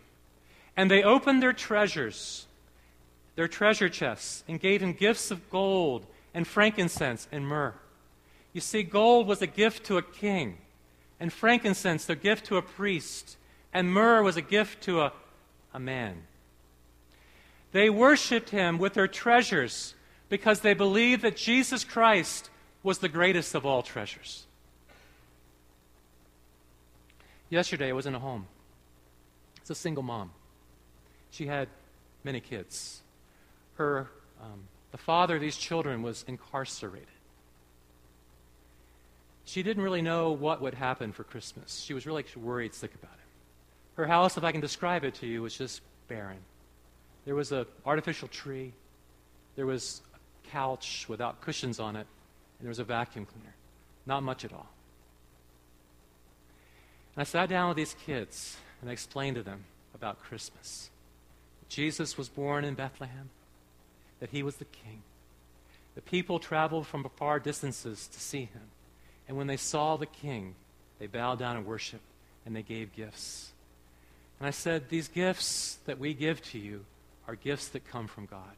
And 0.76 0.90
they 0.90 1.02
opened 1.02 1.42
their 1.42 1.54
treasures, 1.54 2.46
their 3.34 3.48
treasure 3.48 3.88
chests, 3.88 4.44
and 4.46 4.60
gave 4.60 4.82
him 4.82 4.92
gifts 4.92 5.30
of 5.30 5.48
gold 5.48 6.04
and 6.34 6.46
frankincense 6.46 7.26
and 7.32 7.48
myrrh. 7.48 7.72
You 8.52 8.60
see, 8.60 8.82
gold 8.82 9.26
was 9.26 9.40
a 9.40 9.46
gift 9.46 9.86
to 9.86 9.96
a 9.96 10.02
king, 10.02 10.58
and 11.18 11.32
frankincense, 11.32 12.10
a 12.10 12.14
gift 12.14 12.44
to 12.48 12.58
a 12.58 12.62
priest, 12.62 13.38
and 13.72 13.90
myrrh 13.90 14.22
was 14.22 14.36
a 14.36 14.42
gift 14.42 14.82
to 14.82 15.00
a, 15.00 15.14
a 15.72 15.78
man. 15.78 16.24
They 17.72 17.88
worshiped 17.88 18.50
him 18.50 18.76
with 18.76 18.92
their 18.92 19.08
treasures 19.08 19.94
because 20.28 20.60
they 20.60 20.74
believed 20.74 21.22
that 21.22 21.38
Jesus 21.38 21.84
Christ 21.84 22.50
was 22.82 22.98
the 22.98 23.08
greatest 23.08 23.54
of 23.54 23.64
all 23.64 23.82
treasures. 23.82 24.44
Yesterday, 27.48 27.88
I 27.88 27.92
was 27.92 28.04
in 28.04 28.14
a 28.14 28.18
home. 28.18 28.46
It's 29.66 29.70
a 29.72 29.74
single 29.74 30.04
mom. 30.04 30.30
She 31.32 31.48
had 31.48 31.66
many 32.22 32.38
kids. 32.38 33.02
Her, 33.74 34.08
um, 34.40 34.60
the 34.92 34.96
father 34.96 35.34
of 35.34 35.40
these 35.40 35.56
children 35.56 36.02
was 36.02 36.24
incarcerated. 36.28 37.08
She 39.44 39.64
didn't 39.64 39.82
really 39.82 40.02
know 40.02 40.30
what 40.30 40.62
would 40.62 40.74
happen 40.74 41.10
for 41.10 41.24
Christmas. 41.24 41.82
She 41.82 41.94
was 41.94 42.06
really 42.06 42.24
worried 42.36 42.74
sick 42.74 42.94
about 42.94 43.14
it. 43.14 43.96
Her 43.96 44.06
house, 44.06 44.36
if 44.36 44.44
I 44.44 44.52
can 44.52 44.60
describe 44.60 45.02
it 45.02 45.14
to 45.14 45.26
you, 45.26 45.42
was 45.42 45.58
just 45.58 45.80
barren. 46.06 46.38
There 47.24 47.34
was 47.34 47.50
an 47.50 47.66
artificial 47.84 48.28
tree. 48.28 48.72
There 49.56 49.66
was 49.66 50.00
a 50.14 50.48
couch 50.50 51.06
without 51.08 51.40
cushions 51.40 51.80
on 51.80 51.96
it. 51.96 52.06
And 52.60 52.66
there 52.66 52.70
was 52.70 52.78
a 52.78 52.84
vacuum 52.84 53.26
cleaner. 53.26 53.56
Not 54.06 54.22
much 54.22 54.44
at 54.44 54.52
all. 54.52 54.68
And 57.16 57.22
I 57.22 57.24
sat 57.24 57.48
down 57.48 57.66
with 57.66 57.76
these 57.76 57.96
kids 58.06 58.58
and 58.80 58.90
I 58.90 58.92
explained 58.92 59.36
to 59.36 59.42
them 59.42 59.64
about 59.94 60.22
Christmas. 60.22 60.90
Jesus 61.68 62.16
was 62.16 62.28
born 62.28 62.64
in 62.64 62.74
Bethlehem, 62.74 63.30
that 64.20 64.30
he 64.30 64.42
was 64.42 64.56
the 64.56 64.64
king. 64.64 65.02
The 65.94 66.02
people 66.02 66.38
traveled 66.38 66.86
from 66.86 67.08
far 67.16 67.40
distances 67.40 68.06
to 68.08 68.20
see 68.20 68.40
him. 68.40 68.62
And 69.28 69.36
when 69.36 69.46
they 69.46 69.56
saw 69.56 69.96
the 69.96 70.06
king, 70.06 70.54
they 70.98 71.06
bowed 71.06 71.38
down 71.38 71.56
and 71.56 71.66
worshiped, 71.66 72.04
and 72.44 72.54
they 72.54 72.62
gave 72.62 72.94
gifts. 72.94 73.50
And 74.38 74.46
I 74.46 74.50
said, 74.50 74.88
These 74.88 75.08
gifts 75.08 75.78
that 75.86 75.98
we 75.98 76.14
give 76.14 76.42
to 76.50 76.58
you 76.58 76.84
are 77.26 77.34
gifts 77.34 77.68
that 77.68 77.88
come 77.88 78.06
from 78.06 78.26
God. 78.26 78.56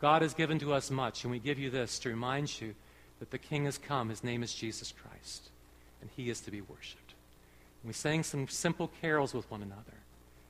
God 0.00 0.22
has 0.22 0.34
given 0.34 0.58
to 0.60 0.72
us 0.72 0.90
much, 0.90 1.24
and 1.24 1.30
we 1.30 1.38
give 1.38 1.58
you 1.58 1.70
this 1.70 1.98
to 2.00 2.08
remind 2.08 2.60
you 2.60 2.74
that 3.20 3.30
the 3.30 3.38
king 3.38 3.66
has 3.66 3.78
come. 3.78 4.08
His 4.08 4.24
name 4.24 4.42
is 4.42 4.54
Jesus 4.54 4.92
Christ, 4.92 5.50
and 6.00 6.10
he 6.16 6.30
is 6.30 6.40
to 6.40 6.50
be 6.50 6.60
worshiped. 6.60 7.01
We 7.84 7.92
sang 7.92 8.22
some 8.22 8.48
simple 8.48 8.90
carols 9.00 9.34
with 9.34 9.50
one 9.50 9.62
another. 9.62 9.94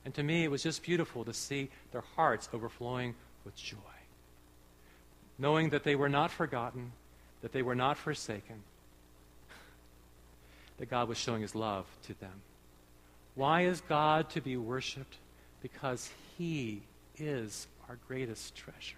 And 0.05 0.13
to 0.15 0.23
me, 0.23 0.43
it 0.43 0.51
was 0.51 0.63
just 0.63 0.83
beautiful 0.83 1.23
to 1.25 1.33
see 1.33 1.69
their 1.91 2.03
hearts 2.15 2.49
overflowing 2.53 3.15
with 3.45 3.55
joy, 3.55 3.77
knowing 5.37 5.69
that 5.69 5.83
they 5.83 5.95
were 5.95 6.09
not 6.09 6.31
forgotten, 6.31 6.91
that 7.41 7.51
they 7.51 7.61
were 7.61 7.75
not 7.75 7.97
forsaken, 7.97 8.61
that 10.77 10.89
God 10.89 11.07
was 11.07 11.17
showing 11.17 11.41
his 11.41 11.55
love 11.55 11.85
to 12.03 12.13
them. 12.19 12.41
Why 13.35 13.61
is 13.61 13.81
God 13.81 14.29
to 14.31 14.41
be 14.41 14.57
worshiped? 14.57 15.17
Because 15.61 16.09
he 16.37 16.83
is 17.17 17.67
our 17.89 17.97
greatest 18.07 18.55
treasure. 18.55 18.95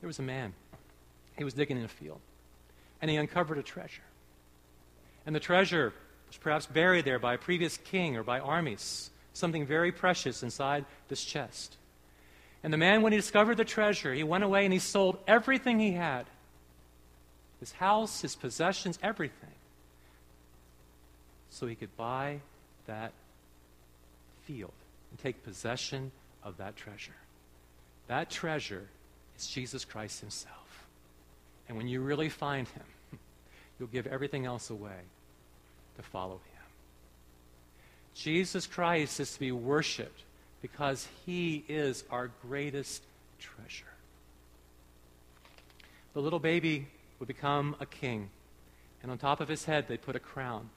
There 0.00 0.08
was 0.08 0.18
a 0.18 0.22
man. 0.22 0.54
He 1.36 1.44
was 1.44 1.54
digging 1.54 1.76
in 1.76 1.84
a 1.84 1.88
field, 1.88 2.20
and 3.00 3.10
he 3.10 3.16
uncovered 3.16 3.58
a 3.58 3.62
treasure. 3.62 4.02
And 5.26 5.34
the 5.34 5.40
treasure 5.40 5.92
was 6.30 6.38
perhaps 6.38 6.66
buried 6.66 7.04
there 7.04 7.18
by 7.18 7.34
a 7.34 7.38
previous 7.38 7.76
king 7.76 8.16
or 8.16 8.22
by 8.22 8.38
armies, 8.38 9.10
something 9.32 9.66
very 9.66 9.90
precious 9.90 10.44
inside 10.44 10.84
this 11.08 11.24
chest. 11.24 11.76
And 12.62 12.72
the 12.72 12.78
man, 12.78 13.02
when 13.02 13.12
he 13.12 13.18
discovered 13.18 13.56
the 13.56 13.64
treasure, 13.64 14.14
he 14.14 14.22
went 14.22 14.44
away 14.44 14.64
and 14.64 14.72
he 14.72 14.78
sold 14.78 15.18
everything 15.26 15.80
he 15.80 15.92
had 15.92 16.26
his 17.58 17.72
house, 17.72 18.22
his 18.22 18.36
possessions, 18.36 18.98
everything 19.02 19.50
so 21.50 21.66
he 21.66 21.74
could 21.74 21.94
buy 21.96 22.40
that 22.86 23.12
field 24.44 24.72
and 25.10 25.18
take 25.18 25.44
possession 25.44 26.10
of 26.42 26.56
that 26.56 26.76
treasure. 26.76 27.12
That 28.06 28.30
treasure 28.30 28.88
is 29.36 29.46
Jesus 29.46 29.84
Christ 29.84 30.20
himself. 30.20 30.86
And 31.68 31.76
when 31.76 31.86
you 31.86 32.00
really 32.00 32.30
find 32.30 32.66
him, 32.68 32.84
you'll 33.78 33.88
give 33.88 34.06
everything 34.06 34.46
else 34.46 34.70
away 34.70 35.00
to 35.96 36.02
follow 36.02 36.34
him. 36.34 36.50
Jesus 38.14 38.66
Christ 38.66 39.20
is 39.20 39.32
to 39.34 39.40
be 39.40 39.52
worshiped 39.52 40.22
because 40.62 41.08
he 41.24 41.64
is 41.68 42.04
our 42.10 42.30
greatest 42.42 43.02
treasure. 43.38 43.84
The 46.12 46.20
little 46.20 46.38
baby 46.38 46.88
would 47.18 47.28
become 47.28 47.76
a 47.80 47.86
king, 47.86 48.30
and 49.02 49.10
on 49.10 49.18
top 49.18 49.40
of 49.40 49.48
his 49.48 49.64
head, 49.64 49.86
they 49.88 49.96
put 49.96 50.16
a 50.16 50.20
crown. 50.20 50.68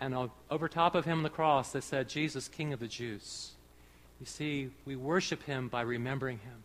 And 0.00 0.30
over 0.50 0.68
top 0.68 0.94
of 0.94 1.04
him 1.04 1.18
on 1.18 1.22
the 1.22 1.30
cross, 1.30 1.72
they 1.72 1.80
said, 1.80 2.08
Jesus, 2.08 2.48
King 2.48 2.72
of 2.72 2.80
the 2.80 2.88
Jews. 2.88 3.52
You 4.20 4.26
see, 4.26 4.70
we 4.84 4.96
worship 4.96 5.42
him 5.44 5.68
by 5.68 5.82
remembering 5.82 6.38
him. 6.38 6.64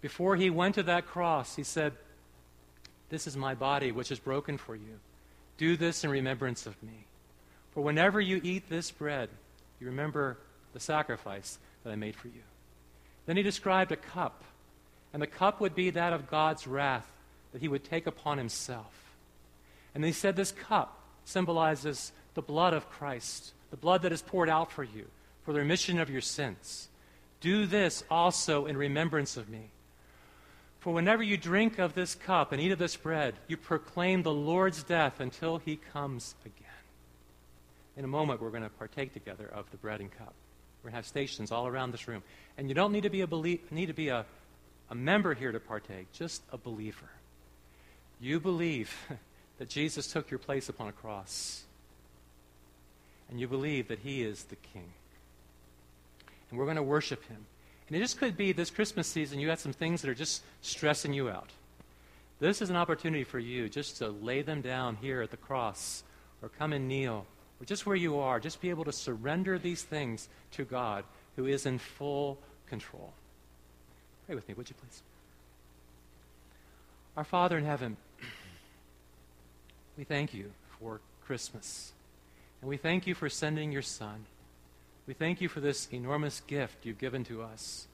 Before 0.00 0.36
he 0.36 0.50
went 0.50 0.76
to 0.76 0.82
that 0.84 1.06
cross, 1.06 1.56
he 1.56 1.62
said, 1.62 1.92
This 3.08 3.26
is 3.26 3.36
my 3.36 3.54
body, 3.54 3.90
which 3.92 4.12
is 4.12 4.18
broken 4.18 4.56
for 4.56 4.76
you. 4.76 5.00
Do 5.56 5.76
this 5.76 6.04
in 6.04 6.10
remembrance 6.10 6.66
of 6.66 6.80
me. 6.82 7.06
For 7.72 7.82
whenever 7.82 8.20
you 8.20 8.40
eat 8.42 8.68
this 8.68 8.90
bread, 8.90 9.28
you 9.80 9.86
remember 9.86 10.38
the 10.72 10.80
sacrifice 10.80 11.58
that 11.84 11.90
I 11.90 11.96
made 11.96 12.16
for 12.16 12.28
you. 12.28 12.42
Then 13.26 13.36
he 13.36 13.42
described 13.42 13.92
a 13.92 13.96
cup, 13.96 14.42
and 15.12 15.22
the 15.22 15.26
cup 15.26 15.60
would 15.60 15.74
be 15.74 15.90
that 15.90 16.12
of 16.12 16.30
God's 16.30 16.66
wrath 16.66 17.10
that 17.52 17.60
he 17.62 17.68
would 17.68 17.84
take 17.84 18.06
upon 18.06 18.38
himself. 18.38 19.12
And 19.94 20.04
he 20.04 20.12
said, 20.12 20.36
This 20.36 20.52
cup 20.52 20.98
symbolizes 21.24 22.12
the 22.34 22.42
blood 22.42 22.74
of 22.74 22.88
Christ, 22.90 23.52
the 23.70 23.76
blood 23.76 24.02
that 24.02 24.12
is 24.12 24.22
poured 24.22 24.48
out 24.48 24.70
for 24.70 24.84
you, 24.84 25.06
for 25.44 25.52
the 25.52 25.60
remission 25.60 25.98
of 25.98 26.10
your 26.10 26.20
sins. 26.20 26.88
Do 27.40 27.66
this 27.66 28.04
also 28.10 28.66
in 28.66 28.76
remembrance 28.76 29.36
of 29.36 29.48
me. 29.48 29.70
For 30.78 30.92
whenever 30.92 31.22
you 31.22 31.36
drink 31.36 31.78
of 31.78 31.94
this 31.94 32.14
cup 32.14 32.52
and 32.52 32.60
eat 32.60 32.72
of 32.72 32.78
this 32.78 32.96
bread, 32.96 33.34
you 33.48 33.56
proclaim 33.56 34.22
the 34.22 34.32
Lord's 34.32 34.82
death 34.82 35.20
until 35.20 35.58
he 35.58 35.76
comes 35.76 36.34
again. 36.44 36.59
In 38.00 38.04
a 38.04 38.08
moment, 38.08 38.40
we're 38.40 38.48
going 38.48 38.62
to 38.62 38.70
partake 38.70 39.12
together 39.12 39.50
of 39.52 39.70
the 39.72 39.76
bread 39.76 40.00
and 40.00 40.10
cup. 40.10 40.32
We're 40.82 40.88
going 40.88 40.92
to 40.92 40.96
have 40.96 41.06
stations 41.06 41.52
all 41.52 41.66
around 41.66 41.92
this 41.92 42.08
room. 42.08 42.22
And 42.56 42.66
you 42.66 42.74
don't 42.74 42.92
need 42.92 43.02
to 43.02 43.10
be 43.10 43.20
a, 43.20 43.26
belie- 43.26 43.60
need 43.70 43.88
to 43.88 43.92
be 43.92 44.08
a, 44.08 44.24
a 44.88 44.94
member 44.94 45.34
here 45.34 45.52
to 45.52 45.60
partake, 45.60 46.10
just 46.14 46.40
a 46.50 46.56
believer. 46.56 47.10
You 48.18 48.40
believe 48.40 48.96
that 49.58 49.68
Jesus 49.68 50.10
took 50.10 50.30
your 50.30 50.38
place 50.38 50.70
upon 50.70 50.88
a 50.88 50.92
cross 50.92 51.64
and 53.28 53.38
you 53.38 53.46
believe 53.46 53.88
that 53.88 53.98
he 53.98 54.22
is 54.22 54.44
the 54.44 54.56
king. 54.56 54.88
and 56.48 56.58
we're 56.58 56.64
going 56.64 56.78
to 56.78 56.82
worship 56.82 57.22
Him. 57.28 57.44
And 57.86 57.98
it 57.98 58.00
just 58.00 58.16
could 58.16 58.34
be 58.34 58.52
this 58.52 58.70
Christmas 58.70 59.08
season 59.08 59.40
you 59.40 59.50
had 59.50 59.58
some 59.58 59.74
things 59.74 60.00
that 60.00 60.08
are 60.08 60.14
just 60.14 60.42
stressing 60.62 61.12
you 61.12 61.28
out. 61.28 61.50
This 62.38 62.62
is 62.62 62.70
an 62.70 62.76
opportunity 62.76 63.24
for 63.24 63.38
you 63.38 63.68
just 63.68 63.98
to 63.98 64.08
lay 64.08 64.40
them 64.40 64.62
down 64.62 64.96
here 65.02 65.20
at 65.20 65.30
the 65.30 65.36
cross 65.36 66.02
or 66.40 66.48
come 66.48 66.72
and 66.72 66.88
kneel 66.88 67.26
or 67.60 67.66
just 67.66 67.86
where 67.86 67.96
you 67.96 68.18
are. 68.18 68.40
Just 68.40 68.60
be 68.60 68.70
able 68.70 68.84
to 68.84 68.92
surrender 68.92 69.58
these 69.58 69.82
things 69.82 70.28
to 70.52 70.64
God 70.64 71.04
who 71.36 71.46
is 71.46 71.66
in 71.66 71.78
full 71.78 72.38
control. 72.68 73.12
Pray 74.26 74.34
with 74.34 74.48
me, 74.48 74.54
would 74.54 74.68
you 74.68 74.76
please? 74.80 75.02
Our 77.16 77.24
Father 77.24 77.58
in 77.58 77.64
heaven, 77.64 77.96
we 79.98 80.04
thank 80.04 80.32
you 80.32 80.52
for 80.78 81.00
Christmas. 81.26 81.92
And 82.60 82.68
we 82.68 82.76
thank 82.76 83.06
you 83.06 83.14
for 83.14 83.28
sending 83.28 83.72
your 83.72 83.82
Son. 83.82 84.26
We 85.06 85.14
thank 85.14 85.40
you 85.40 85.48
for 85.48 85.60
this 85.60 85.88
enormous 85.92 86.40
gift 86.46 86.86
you've 86.86 86.98
given 86.98 87.24
to 87.24 87.42
us 87.42 87.86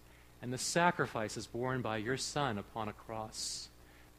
and 0.43 0.53
the 0.53 0.59
sacrifices 0.59 1.47
borne 1.47 1.81
by 1.81 1.97
your 1.97 2.17
Son 2.17 2.59
upon 2.59 2.89
a 2.89 2.93
cross. 2.93 3.69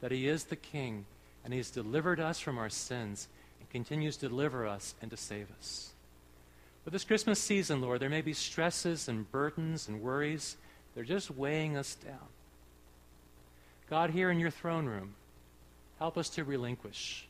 That 0.00 0.10
he 0.10 0.28
is 0.28 0.44
the 0.44 0.56
King 0.56 1.06
and 1.44 1.52
he 1.52 1.58
has 1.58 1.70
delivered 1.70 2.20
us 2.20 2.40
from 2.40 2.58
our 2.58 2.68
sins 2.68 3.28
continues 3.70 4.16
to 4.18 4.28
deliver 4.28 4.66
us 4.66 4.94
and 5.00 5.10
to 5.10 5.16
save 5.16 5.48
us. 5.58 5.92
But 6.84 6.92
this 6.92 7.04
Christmas 7.04 7.38
season, 7.38 7.80
Lord, 7.80 8.00
there 8.00 8.08
may 8.08 8.22
be 8.22 8.32
stresses 8.32 9.08
and 9.08 9.30
burdens 9.30 9.88
and 9.88 10.00
worries. 10.00 10.56
They're 10.94 11.04
just 11.04 11.30
weighing 11.30 11.76
us 11.76 11.94
down. 11.94 12.28
God, 13.90 14.10
here 14.10 14.30
in 14.30 14.38
your 14.38 14.50
throne 14.50 14.86
room, 14.86 15.14
help 15.98 16.16
us 16.16 16.28
to 16.30 16.44
relinquish 16.44 17.26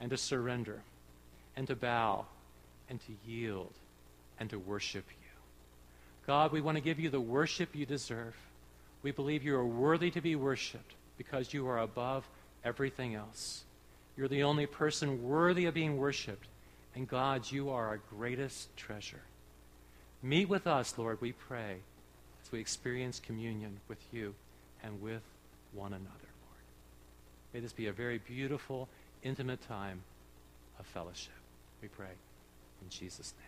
and 0.00 0.10
to 0.10 0.16
surrender 0.16 0.82
and 1.56 1.66
to 1.66 1.76
bow 1.76 2.26
and 2.88 3.00
to 3.00 3.12
yield 3.26 3.72
and 4.38 4.48
to 4.50 4.58
worship 4.58 5.04
you. 5.08 5.28
God, 6.26 6.52
we 6.52 6.60
want 6.60 6.76
to 6.76 6.82
give 6.82 7.00
you 7.00 7.10
the 7.10 7.20
worship 7.20 7.74
you 7.74 7.86
deserve. 7.86 8.36
We 9.02 9.12
believe 9.12 9.42
you 9.42 9.56
are 9.56 9.64
worthy 9.64 10.10
to 10.10 10.20
be 10.20 10.36
worshiped 10.36 10.94
because 11.16 11.54
you 11.54 11.66
are 11.68 11.78
above 11.78 12.28
everything 12.64 13.14
else. 13.14 13.64
You're 14.18 14.26
the 14.26 14.42
only 14.42 14.66
person 14.66 15.22
worthy 15.22 15.66
of 15.66 15.74
being 15.74 15.96
worshiped. 15.96 16.48
And 16.96 17.06
God, 17.06 17.50
you 17.52 17.70
are 17.70 17.86
our 17.86 18.00
greatest 18.10 18.76
treasure. 18.76 19.22
Meet 20.24 20.48
with 20.48 20.66
us, 20.66 20.98
Lord, 20.98 21.20
we 21.20 21.30
pray, 21.30 21.76
as 22.44 22.50
we 22.50 22.58
experience 22.58 23.20
communion 23.20 23.78
with 23.86 24.00
you 24.12 24.34
and 24.82 25.00
with 25.00 25.22
one 25.72 25.92
another, 25.92 26.08
Lord. 26.10 26.64
May 27.54 27.60
this 27.60 27.72
be 27.72 27.86
a 27.86 27.92
very 27.92 28.18
beautiful, 28.18 28.88
intimate 29.22 29.60
time 29.68 30.02
of 30.80 30.86
fellowship. 30.86 31.30
We 31.80 31.86
pray 31.86 32.06
in 32.82 32.90
Jesus' 32.90 33.34
name. 33.38 33.47